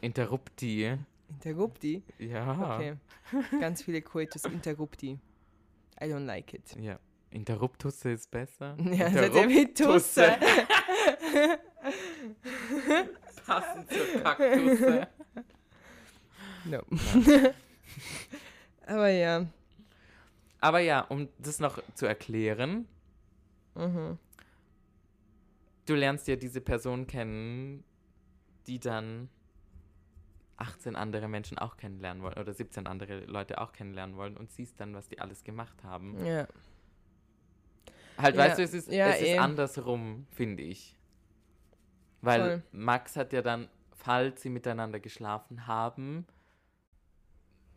[0.01, 0.97] Interrupti.
[1.30, 2.03] Interrupti?
[2.19, 2.76] Ja.
[2.76, 2.95] Okay.
[3.59, 5.17] Ganz viele Coitus Interrupti.
[6.03, 6.75] I don't like it.
[6.79, 6.99] Ja.
[7.31, 8.75] Interruptusse ist besser.
[8.91, 10.37] Ja, hat ja wie Tusse.
[13.45, 15.07] Passend zur Kaktusse.
[16.65, 16.81] no.
[18.85, 19.45] Aber ja.
[20.59, 22.87] Aber ja, um das noch zu erklären,
[23.75, 24.19] Mhm.
[25.87, 27.83] du lernst ja diese Person kennen,
[28.67, 29.29] die dann
[30.57, 34.79] 18 andere Menschen auch kennenlernen wollen oder 17 andere Leute auch kennenlernen wollen und siehst
[34.79, 36.23] dann, was die alles gemacht haben.
[36.25, 36.47] Ja.
[38.17, 39.37] Halt, Ja, weißt du, es ist, ja, es ist eh.
[39.37, 40.95] andersrum, finde ich.
[42.21, 42.63] Weil Voll.
[42.71, 46.25] Max hat ja dann, falls sie miteinander geschlafen haben,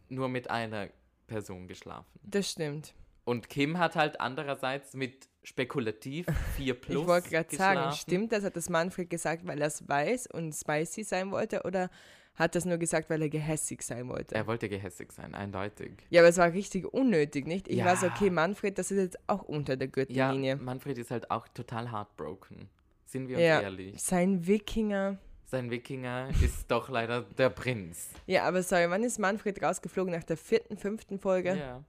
[0.08, 0.88] nur mit einer
[1.26, 2.20] Person geschlafen.
[2.22, 2.94] Das stimmt.
[3.24, 8.44] Und Kim hat halt andererseits mit spekulativ 4 plus ich wollte gerade sagen, stimmt das?
[8.44, 11.62] Hat das Manfred gesagt, weil er es weiß und spicy sein wollte?
[11.64, 11.90] Oder
[12.36, 14.34] hat das nur gesagt, weil er gehässig sein wollte?
[14.34, 15.92] Er wollte gehässig sein, eindeutig.
[16.10, 17.66] Ja, aber es war richtig unnötig, nicht?
[17.68, 18.12] Ich war so, Ja.
[18.14, 20.56] okay, Manfred, das ist jetzt auch unter der Ja, Gürtellinie.
[20.56, 22.68] Manfred ist halt auch total heartbroken.
[23.04, 23.60] Sind wir uns Ja.
[23.60, 24.00] ehrlich.
[24.02, 25.18] Sein Wikinger.
[25.46, 28.10] Sein Wikinger ist doch leider der Prinz.
[28.26, 30.12] Ja, aber sorry, wann ist Manfred rausgeflogen?
[30.12, 31.56] Nach der vierten, fünften Folge?
[31.56, 31.84] Ja.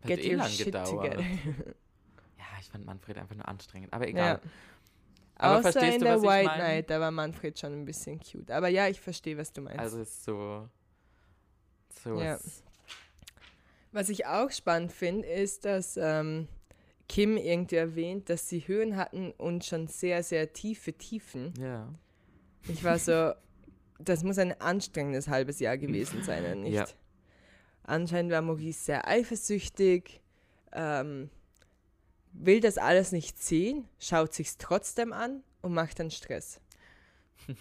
[0.00, 1.20] Hat Get eh your lang shit gedauert.
[2.38, 3.92] Ja, ich fand Manfred einfach nur anstrengend.
[3.92, 4.40] Aber egal.
[4.42, 4.50] Ja.
[5.42, 6.58] Aber Außer verstehst in du, der was ich White mein?
[6.60, 8.50] Knight, da war Manfred schon ein bisschen cute.
[8.50, 9.78] Aber ja, ich verstehe, was du meinst.
[9.80, 10.68] Also es ist so.
[12.02, 12.34] So Ja.
[12.34, 12.62] was-
[13.92, 16.46] Was ich auch spannend finde, ist, dass ähm,
[17.08, 21.52] Kim irgendwie erwähnt, dass sie Höhen hatten und schon sehr, sehr tiefe Tiefen.
[21.58, 21.88] Ja.
[22.68, 23.32] Ich war so,
[23.98, 26.74] das muss ein anstrengendes halbes Jahr gewesen sein, oder nicht?
[26.74, 26.86] Ja.
[27.82, 30.20] Anscheinend war Maurice sehr eifersüchtig,
[30.72, 31.30] ähm,
[32.32, 36.60] will das alles nicht sehen, schaut sich's trotzdem an und macht dann Stress.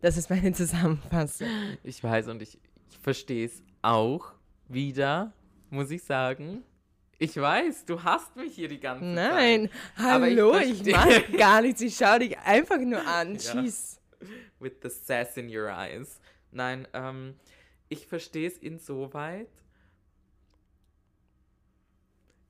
[0.00, 1.48] das ist meine Zusammenfassung.
[1.82, 2.58] Ich weiß und ich,
[2.90, 4.32] ich verstehe es auch
[4.68, 5.32] wieder,
[5.70, 6.62] muss ich sagen.
[7.18, 9.14] Ich weiß, du hasst mich hier die ganze Zeit.
[9.14, 10.94] Nein, Aber ich hallo, ich, verstehe.
[10.96, 13.36] mach gar nichts, ich schau dich einfach nur an.
[13.36, 13.38] Ja.
[13.38, 14.00] Tschüss.
[14.58, 16.20] With the sass in your eyes.
[16.50, 17.34] Nein, ähm,
[17.88, 19.48] ich verstehe es insoweit.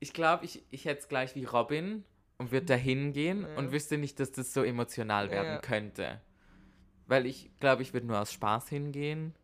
[0.05, 2.05] Ich glaube, ich, ich hätte es gleich wie Robin
[2.37, 3.57] und würde da hingehen Ja.
[3.57, 5.59] und wüsste nicht, dass das so emotional werden Ja.
[5.61, 6.21] könnte.
[7.07, 9.35] Weil ich glaube, ich würde nur aus Spaß hingehen.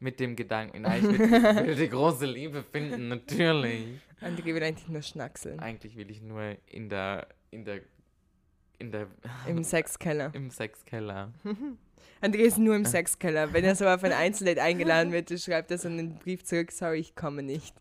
[0.00, 4.00] Mit dem Gedanken, nein, ich will, ich die große Liebe finden, natürlich.
[4.20, 5.60] André will eigentlich nur schnackseln.
[5.60, 7.80] Eigentlich will ich nur in der, in der,
[8.80, 9.06] in der,
[9.46, 10.30] Im Sexkeller.
[10.34, 11.32] im Sexkeller.
[12.22, 13.52] André ist nur im Sexkeller.
[13.52, 16.98] Wenn er so auf ein Einzeldate eingeladen wird, schreibt er so einen Brief zurück, sorry,
[16.98, 17.74] ich komme nicht.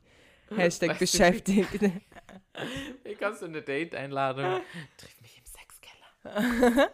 [0.55, 1.81] Hashtag Weißt du, beschäftigt.
[3.03, 4.61] Wie kannst du eine Date-Einladung?
[4.97, 6.91] Triff mich im Sexkeller.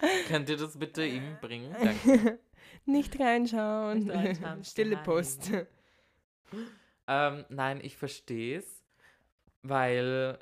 [0.28, 1.74] Könnt ihr das bitte ihm bringen?
[1.82, 2.38] Danke.
[2.84, 3.98] Nicht reinschauen.
[4.04, 4.96] Nicht reinschauen, Stille.
[4.98, 5.50] Post.
[7.06, 8.84] Ähm, nein, ich verstehe es,
[9.62, 10.38] weil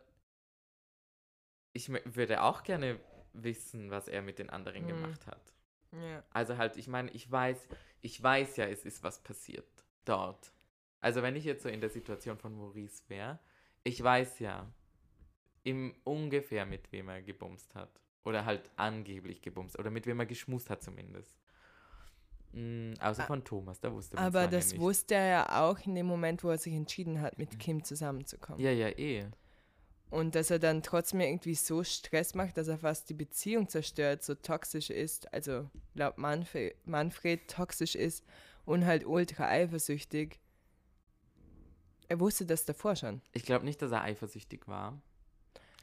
[1.72, 3.00] ich würde auch gerne
[3.32, 4.88] wissen, was er mit den anderen Mhm.
[4.88, 5.52] gemacht hat.
[5.92, 6.22] Ja.
[6.30, 7.68] Also halt, ich meine, ich weiß,
[8.02, 9.66] ich weiß ja, es ist was passiert
[10.04, 10.52] dort.
[11.00, 13.38] Also wenn ich jetzt so in der Situation von Maurice wäre,
[13.84, 14.66] ich weiß ja
[15.64, 17.90] im ungefähr mit wem er gebumst hat.
[18.24, 19.78] Oder halt angeblich gebumst.
[19.78, 21.38] Oder mit wem er geschmust hat zumindest.
[22.52, 24.80] Mm, außer A- von Thomas, da wusste man Aber das nicht.
[24.80, 28.60] wusste er ja auch in dem Moment, wo er sich entschieden hat, mit Kim zusammenzukommen.
[28.60, 29.26] Ja, ja, eh.
[30.10, 34.22] Und dass er dann trotzdem irgendwie so Stress macht, dass er fast die Beziehung zerstört,
[34.22, 38.24] so toxisch ist, also laut Manfred, Manfred toxisch ist
[38.64, 40.40] und halt ultra eifersüchtig.
[42.08, 43.20] Er wusste das davor schon.
[43.32, 45.00] Ich glaube nicht, dass er eifersüchtig war.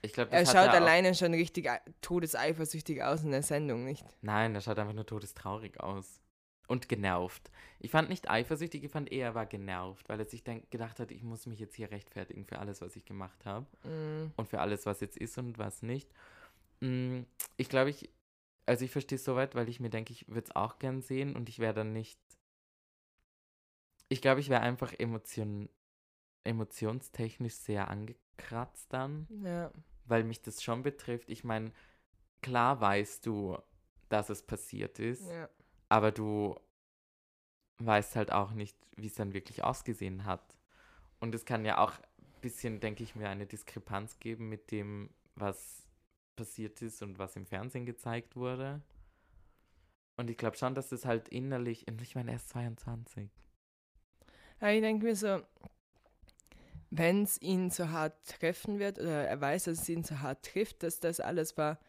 [0.02, 3.44] Ich glaube, Er das hat schaut er alleine schon richtig ei- todeseifersüchtig aus in der
[3.44, 4.06] Sendung, nicht?
[4.22, 6.20] Nein, er schaut einfach nur todestraurig aus.
[6.68, 7.52] Und genervt.
[7.80, 11.00] Ich fand nicht eifersüchtig, ich fand eher, er war genervt, weil er sich denk, gedacht
[11.00, 13.66] hat, ich muss mich jetzt hier rechtfertigen für alles, was ich gemacht habe.
[13.88, 16.10] Mm, Und für alles, was jetzt ist und was nicht.
[16.80, 17.22] Mm,
[17.58, 18.10] Ich glaube, ich,
[18.66, 21.36] also ich verstehe es soweit, weil ich mir denke, ich würde es auch gern sehen
[21.36, 22.18] und ich wäre dann nicht.
[24.10, 25.70] Ich glaube, ich wäre einfach emotion,
[26.44, 29.72] emotionstechnisch sehr angekratzt dann ja.
[30.06, 31.30] weil mich das schon betrifft.
[31.30, 31.72] Ich meine,
[32.42, 33.58] klar weißt du,
[34.10, 35.50] dass es passiert ist, ja.
[35.90, 36.60] aber du
[37.80, 40.58] weißt halt auch nicht, wie es dann wirklich ausgesehen hat.
[41.20, 45.10] Und es kann ja auch ein bisschen, denke ich mir, eine Diskrepanz geben mit dem,
[45.36, 45.88] was
[46.36, 48.82] passiert ist und was im Fernsehen gezeigt wurde.
[50.18, 53.30] Und ich glaube schon, dass es halt innerlich, ich meine, er ist 22.
[54.60, 55.42] Aber ich denke mir so,
[56.96, 60.46] wenn es ihn so hart treffen wird, oder er weiß, dass es ihn so hart
[60.46, 61.80] trifft, dass das alles war,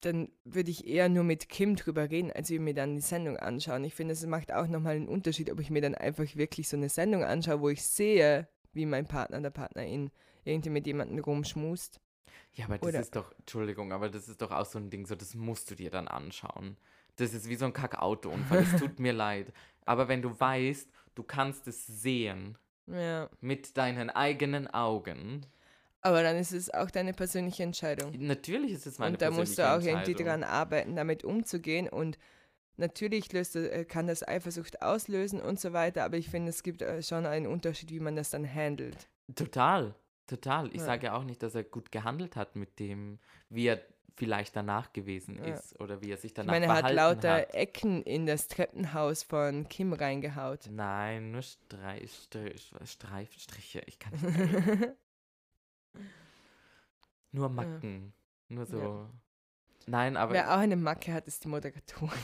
[0.00, 3.36] dann würde ich eher nur mit Kim drüber reden, als ich mir dann die Sendung
[3.38, 3.84] anschauen.
[3.84, 6.76] Ich finde, es macht auch nochmal einen Unterschied, ob ich mir dann einfach wirklich so
[6.76, 10.10] eine Sendung anschaue, wo ich sehe, wie mein Partner, der Partnerin
[10.44, 12.00] irgendwie mit jemandem rumschmust.
[12.54, 15.06] Ja, aber das Oder- ist doch, Entschuldigung, aber das ist doch auch so ein Ding,
[15.06, 16.76] so das musst du dir dann anschauen.
[17.16, 19.52] Das ist wie so ein Kack-Autounfall, es tut mir leid.
[19.86, 23.28] Aber wenn du weißt, du kannst es sehen, Ja.
[23.40, 25.46] Mit deinen eigenen Augen.
[26.00, 28.12] Aber dann ist es auch deine persönliche Entscheidung.
[28.18, 30.26] Natürlich ist es meine und da musst du persönliche auch irgendwie Entscheidung.
[30.26, 31.88] daran arbeiten, damit umzugehen.
[31.88, 32.18] Und
[32.76, 36.04] natürlich löst, äh, kann das Eifersucht auslösen und so weiter.
[36.04, 39.08] Aber ich finde, es gibt äh, schon einen Unterschied, wie man das dann handelt.
[39.36, 39.94] Total,
[40.26, 40.68] total.
[40.68, 40.86] Ich Ja.
[40.86, 43.80] sage ja auch nicht, dass er gut gehandelt hat mit dem, wie er
[44.16, 45.54] vielleicht danach gewesen Ja.
[45.54, 47.54] ist oder wie er sich Ich danach meine, er hat lauter hat.
[47.54, 50.68] Ecken in das Treppenhaus von Kim reingehaut.
[50.70, 52.50] Nein, nur Strei Str
[52.84, 53.82] Streifenstriche.
[53.86, 54.90] Ich kann nicht.
[57.32, 58.12] Nur Macken.
[58.48, 59.08] Nur so.
[59.86, 60.34] Nein, aber.
[60.34, 62.10] Wer auch eine Macke hat, ist die Moderatorin.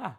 [0.00, 0.16] Ah,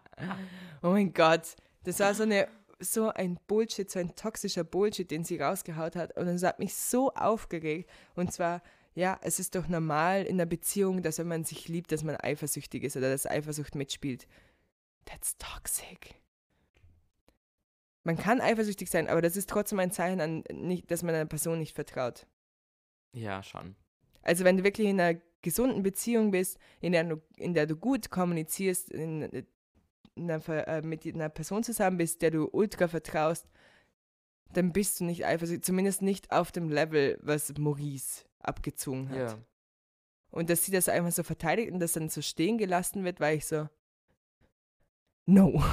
[0.83, 1.55] Oh mein Gott,
[1.85, 2.49] das war so eine
[2.81, 6.17] so ein Bullshit, so ein toxischer Bullshit, den sie rausgehaut hat.
[6.17, 7.89] Und es hat mich so aufgeregt.
[8.15, 8.61] Und zwar,
[8.99, 12.17] ja, es ist doch normal in einer Beziehung, dass wenn man sich liebt, dass man
[12.17, 14.27] eifersüchtig ist oder dass Eifersucht mitspielt.
[15.05, 16.15] That's toxic.
[18.03, 21.25] Man kann eifersüchtig sein, aber das ist trotzdem ein Zeichen, an, nicht, dass man einer
[21.25, 22.27] Person nicht vertraut.
[23.13, 23.75] ja, schon.
[24.21, 27.77] Also wenn du wirklich in einer gesunden Beziehung bist, in der du, in der du
[27.77, 29.21] gut kommunizierst, in,
[30.15, 33.47] in einer, äh, mit einer Person zusammen bist, der du ultra vertraust,
[34.51, 39.17] dann bist du nicht eifersüchtig, zumindest nicht auf dem Level, was Maurice abgezogen hat.
[39.17, 39.37] Ja.
[40.31, 43.31] Und dass sie das einfach so verteidigt und das dann so stehen gelassen wird, war
[43.33, 43.67] ich so,
[45.25, 45.63] no.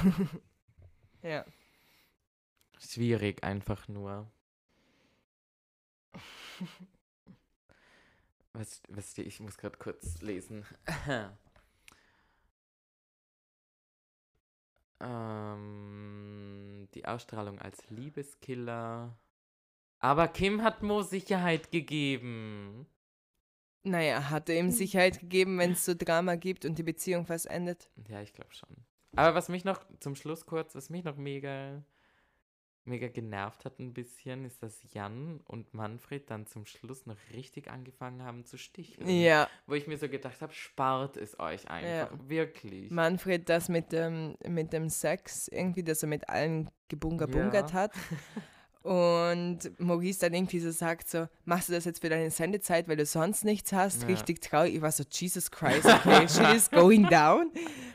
[1.23, 1.45] ja.
[2.79, 4.31] Schwierig einfach nur.
[8.53, 9.19] Was, was?
[9.19, 10.64] Ich muss gerade kurz lesen.
[15.01, 19.14] ähm, die Ausstrahlung als Liebeskiller.
[19.99, 22.86] Aber Kim hat Mo Sicherheit gegeben.
[23.82, 27.47] Naja, hat er ihm Sicherheit gegeben, wenn es so Drama gibt und die Beziehung fast
[27.47, 27.88] endet?
[28.09, 28.68] Ja, ich glaube schon.
[29.14, 31.82] Aber was mich noch, zum Schluss kurz, was mich noch mega,
[32.84, 37.70] mega genervt hat ein bisschen, ist, dass Jan und Manfred dann zum Schluss noch richtig
[37.70, 39.09] angefangen haben zu sticheln.
[39.09, 42.12] Ja, Wo ich mir so gedacht habe, spart es euch einfach.
[42.28, 42.90] Wirklich.
[42.90, 47.74] Manfred das mit dem, mit dem Sex, irgendwie, dass er mit allen gebunga-bungert Ja.
[47.74, 47.92] hat.
[48.87, 52.97] Und Maurice dann irgendwie so sagt so, machst du das jetzt für deine Sendezeit, weil
[52.97, 54.03] du sonst nichts hast?
[54.03, 54.09] Ja.
[54.09, 54.76] Richtig traurig.
[54.76, 57.51] Ich war so, Jesus Christ, okay, shit is going down.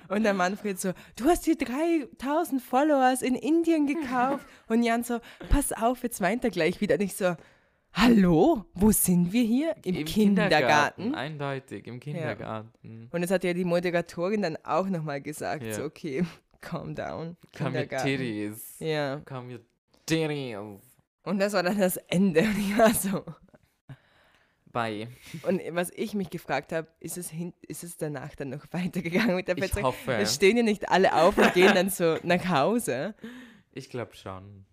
[0.10, 4.46] Und der Manfred so, du hast dir 3000 Followers in Indien gekauft.
[4.68, 5.20] Und Jan so,
[5.50, 6.96] pass auf, jetzt weint er gleich wieder.
[6.96, 7.38] Und ich so,
[7.94, 9.74] hallo, wo sind wir hier?
[9.86, 11.16] Im, Kindergarten.
[11.16, 13.08] Eindeutig, im Kindergarten.
[13.12, 15.72] Und das hat ja die Moderatorin dann auch nochmal gesagt, Ja.
[15.74, 16.26] so okay,
[16.60, 17.38] calm down.
[17.58, 18.08] Come your Kindergarten.
[18.08, 18.76] titties.
[18.80, 19.60] Ja, Come your
[20.06, 20.58] titties.
[21.24, 22.42] und das war dann das Ende.
[22.44, 23.24] Und ich war so.
[24.72, 25.10] Bye.
[25.44, 29.36] Und was ich mich gefragt habe, ist es, hin, ist es danach dann noch weitergegangen
[29.36, 29.84] mit der Ich Beziehung?
[29.88, 30.14] hoffe.
[30.14, 33.16] Es stehen ja nicht alle auf und gehen dann so nach Hause.
[33.74, 34.66] Ich glaube schon.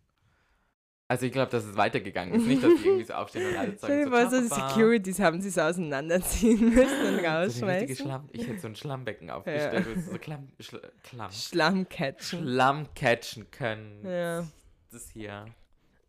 [1.07, 2.47] Also ich glaube, dass es weitergegangen ist.
[2.49, 4.49] Nicht, dass die irgendwie so aufstehen und alle sagen, so, so die.
[4.73, 7.95] Securities haben sie so auseinanderziehen müssen und So rausschmeißen.
[7.95, 12.41] Schlamm ich hätte so ein Schlammbecken aufgestellt, wo sie so Klamm, Schl Klamm, Schlamm catchen.
[12.43, 14.05] Schlamm catchen können.
[14.05, 14.45] Ja.
[14.91, 15.47] Das hier.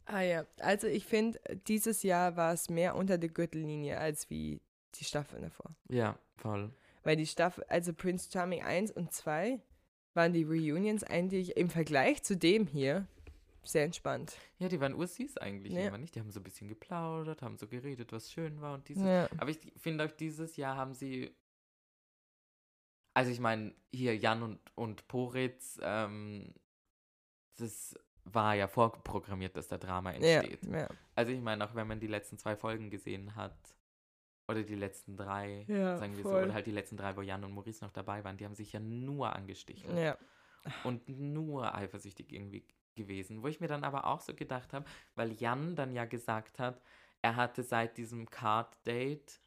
[0.05, 4.59] Ah ja, also ich finde, dieses Jahr war es mehr unter der Gürtellinie als wie
[4.95, 5.75] die Staffel davor.
[5.89, 6.71] Ja, voll.
[7.03, 9.59] Weil die Staffel, also Prince Charming 1 und 2
[10.15, 13.07] waren die Reunions eigentlich im Vergleich zu dem hier
[13.63, 14.35] sehr entspannt.
[14.57, 15.87] Ja, die waren ursüß eigentlich Ja.
[15.87, 16.15] immer nicht.
[16.15, 19.03] Die haben so ein bisschen geplaudert, haben so geredet, was schön war und dieses.
[19.03, 19.29] Ja.
[19.37, 21.35] Aber ich finde auch dieses Jahr haben sie.
[23.13, 26.53] Also ich meine, hier Jan und, und Poritz, ähm,
[27.57, 27.95] das
[28.33, 30.65] war ja vorprogrammiert, dass da Drama Ja, entsteht.
[30.65, 30.87] ja.
[31.15, 33.55] Also ich meine, auch wenn man die letzten zwei Folgen gesehen hat,
[34.49, 36.43] oder die letzten drei, Ja, sagen wir so, voll.
[36.45, 38.73] oder halt die letzten drei, wo Jan und Maurice noch dabei waren, die haben sich
[38.73, 40.17] ja nur angestichelt ja.
[40.83, 42.65] und nur eifersüchtig irgendwie
[42.95, 43.43] gewesen.
[43.43, 46.81] Wo ich mir dann aber auch so gedacht habe, weil Jan dann ja gesagt hat,
[47.21, 49.39] er hatte seit diesem Card-Date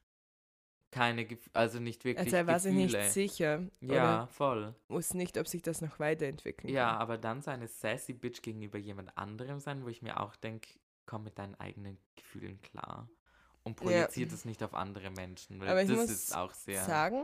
[0.92, 3.66] keine, Gef also nicht wirklich Also er war sich nicht sicher.
[3.80, 4.74] ja, voll.
[4.88, 7.00] Wusste nicht, ob sich das noch weiterentwickeln Ja, kann.
[7.00, 10.68] aber dann so eine sassy Bitch gegenüber jemand anderem sein, wo ich mir auch denke,
[11.06, 13.08] komm mit deinen eigenen Gefühlen klar.
[13.64, 15.60] Und projiziert es nicht auf andere Menschen.
[15.60, 16.84] Weil Aber ich das muss ist auch sehr.
[16.84, 17.22] Sagen,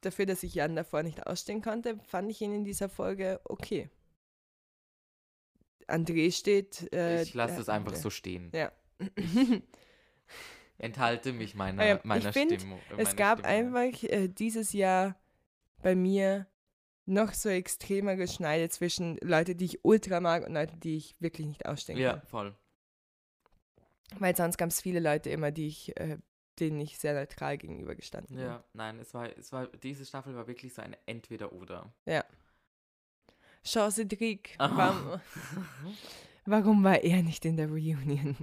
[0.00, 3.90] dafür, dass ich Jan davor nicht ausstehen konnte, fand ich ihn in dieser Folge okay.
[5.86, 6.92] André steht.
[6.92, 8.50] Äh, ich lasse äh, es einfach so stehen.
[8.54, 8.72] Ja.
[10.78, 12.78] Enthalte mich meiner, Ah ja, ich meiner find, Stimmung.
[12.90, 13.78] es meiner gab Stimme.
[13.78, 15.16] einfach äh, dieses Jahr
[15.82, 16.46] bei mir
[17.06, 21.46] noch so extremer Geschneide zwischen Leute, die ich ultra mag und Leute, die ich wirklich
[21.46, 22.26] nicht ausstehen Ja, kann.
[22.26, 22.56] voll.
[24.18, 26.18] Weil sonst gab es viele Leute immer, die ich, äh,
[26.58, 28.44] denen ich sehr neutral gegenübergestanden bin.
[28.46, 31.92] Ja, nein, es war, es war, diese Staffel war wirklich so eine Entweder-Oder.
[33.62, 34.70] Jean Cedric, Ah.
[34.76, 35.20] warum,
[36.48, 38.36] Warum war er nicht in der Reunion?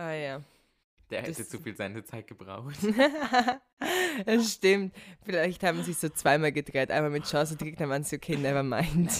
[0.00, 0.42] Ah ja.
[1.10, 2.76] Der hätte Das- zu viel Sendezeit gebraucht.
[4.26, 4.94] das stimmt.
[5.24, 6.90] Vielleicht haben sie so zweimal gedreht.
[6.92, 9.10] Einmal mit Chance Trick, dann waren sie okay, never mind.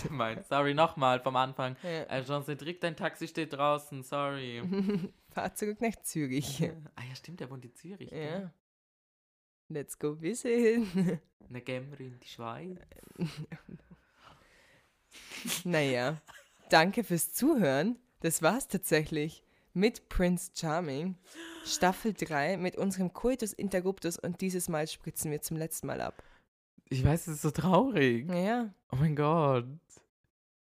[0.48, 1.76] sorry, nochmal vom Anfang.
[1.82, 2.02] Ja.
[2.04, 4.62] Äh, Jean-Cédric, dein Taxi steht draußen, sorry.
[5.30, 6.62] Fahr zurück nach Zürich.
[6.94, 8.10] ah ja, stimmt, der wohnt in Zürich.
[8.12, 8.52] Ja.
[9.68, 11.20] Let's go visiten.
[11.48, 12.78] Eine Gamerin in die Schweiz.
[15.64, 16.20] naja,
[16.68, 17.96] danke fürs Zuhören.
[18.20, 19.42] Das war's tatsächlich
[19.72, 21.16] mit Prince Charming.
[21.64, 26.22] Staffel 3 mit unserem Coitus Interruptus und dieses Mal spritzen wir zum letzten Mal ab.
[26.88, 28.28] Ich weiß, es ist so traurig.
[28.28, 29.66] Ja, Oh mein Gott.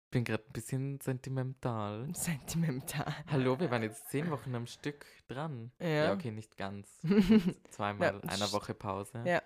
[0.06, 2.08] Ich bin gerade ein bisschen sentimental.
[2.14, 3.14] sentimental.
[3.28, 5.72] Hallo, wir waren jetzt zehn Wochen am Stück dran.
[5.80, 6.14] Ja.
[6.14, 6.88] okay, nicht ganz.
[7.72, 9.24] Zweimal Ja, einer Woche Pause.
[9.26, 9.42] Ja.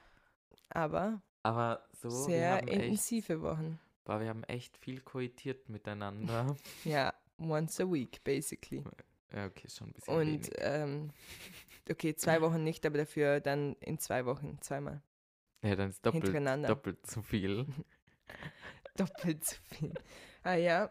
[0.69, 3.79] Aber Aber so, sehr haben, echt, intensive Wochen.
[4.03, 6.55] boah, wir haben echt viel koitiert miteinander.
[6.83, 8.83] Ja, once a week, basically.
[9.33, 11.11] Ja, okay, schon ein bisschen Und ähm,
[11.89, 15.01] okay, zwei Wochen nicht, aber dafür dann in zwei Wochen zweimal
[15.63, 16.67] Ja, dann ist doppelt, hintereinander.
[16.69, 17.65] doppelt zu viel.
[18.97, 19.93] Doppelt so viel.
[20.43, 20.89] Ah ja,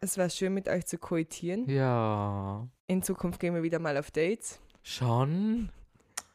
[0.00, 1.68] es war schön mit euch zu koitieren.
[1.70, 2.68] Ja.
[2.88, 4.58] In Zukunft gehen wir wieder mal auf Dates.
[4.82, 5.70] Schon?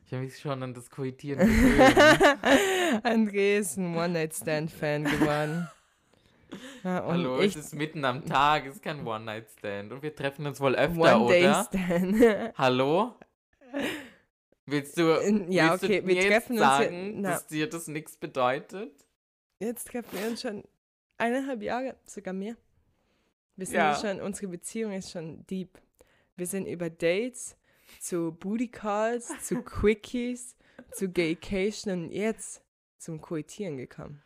[0.06, 3.06] Ich habe mich schon an das Koitieren gewöhnt.
[3.06, 5.68] André ist ein One-Night-Stand-Fan geworden.
[6.84, 9.92] Ja, Hallo, ich es ist mitten am Tag, es ist kein One-Night-Stand.
[9.92, 11.70] Und wir treffen uns wohl öfter, oder?
[12.58, 13.16] Hallo?
[14.66, 15.04] Willst du,
[15.50, 16.60] ja, willst okay, du wir treffen jetzt uns.
[16.60, 19.06] sagen, Na, dass dir das nichts bedeutet?
[19.60, 20.64] jetzt treffen wir uns schon
[21.18, 22.56] eineinhalb Jahre, sogar mehr.
[23.56, 23.96] Wir sind ja.
[23.96, 25.78] schon, unsere Beziehung ist schon deep.
[26.38, 27.58] Wir sind über Dates
[28.00, 30.56] zu Booty Calls, zu Quickies,
[30.94, 32.64] zu Gaycation und jetzt
[32.98, 34.22] zum Koitieren gekommen.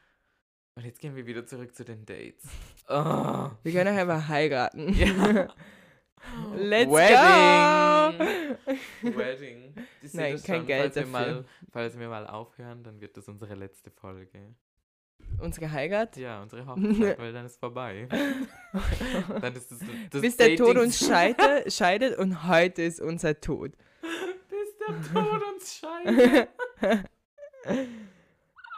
[0.76, 2.45] Und jetzt gehen wir wieder zurück zu den Dates.
[2.89, 3.49] Oh.
[3.63, 4.91] Wir können auch einfach heiraten.
[4.93, 5.47] Ja.
[6.55, 8.17] Let's Wedding!
[9.03, 9.17] go!
[9.17, 9.74] Wedding.
[10.01, 11.11] Ich Nein, kein schon, Geld falls wir, dafür.
[11.11, 14.55] mal, falls wir mal aufhören, dann wird das unsere letzte Folge.
[15.39, 16.15] Unsere Heirat?
[16.15, 18.07] Ja, unsere Hochzeit, weil dann ist vorbei.
[19.41, 19.80] dann ist das,
[20.11, 23.74] das Bis der Tod uns scheide, scheidet und heute ist unser Tod.
[24.49, 26.49] Bis der Tod uns scheidet.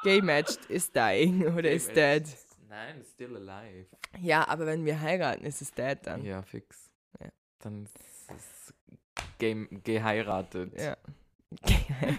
[0.05, 2.27] Gay matched is dying oder is dead.
[2.69, 3.87] Nein, it's still alive.
[4.21, 6.23] Ja, aber wenn wir heiraten, ist es dead dann.
[6.23, 6.91] Ja, fix.
[7.19, 7.29] Ja.
[7.57, 8.73] Dann ist es
[9.39, 10.79] game, geheiratet.
[10.79, 10.95] Ja.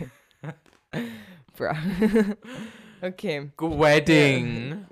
[1.56, 1.76] Bra.
[3.02, 3.52] okay.
[3.56, 4.86] Wedding.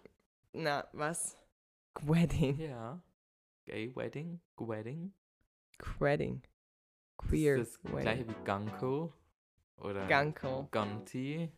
[0.53, 1.37] Na, was?
[2.03, 2.61] Wedding.
[2.61, 3.01] Ja.
[3.67, 4.39] Gay Wedding.
[4.57, 5.13] Wedding.
[5.99, 6.43] Wedding.
[7.19, 7.57] Queer.
[7.57, 8.29] Ist das gleiche Wedding.
[8.29, 9.13] wie Gunko?
[9.79, 10.69] Oder Ganko.
[10.71, 11.51] Gunti?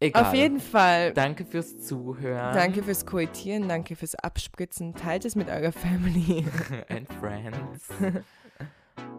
[0.00, 0.24] Egal.
[0.24, 1.12] Auf jeden Fall.
[1.12, 2.54] Danke fürs Zuhören.
[2.54, 4.94] Danke fürs Koitieren, danke fürs Abspritzen.
[4.94, 6.44] Teilt es mit eurer Family.
[6.88, 7.88] And friends.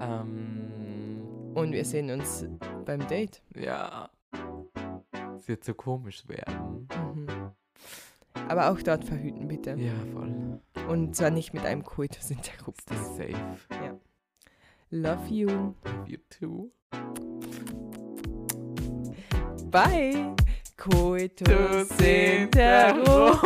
[0.01, 2.45] ähm, Und wir sehen uns
[2.85, 3.41] beim Date.
[3.55, 4.09] ja.
[5.37, 6.87] Es wird so komisch werden.
[7.13, 7.51] Mhm.
[8.47, 9.75] Aber auch dort verhüten, bitte.
[9.77, 10.59] Ja, voll.
[10.87, 12.97] Und zwar nicht mit einem Coitus interruptus.
[13.15, 13.99] Stay safe.
[14.89, 15.47] Love you.
[15.47, 16.71] Love you too
[19.73, 20.13] bei
[20.77, 23.43] Coitus Interruptus.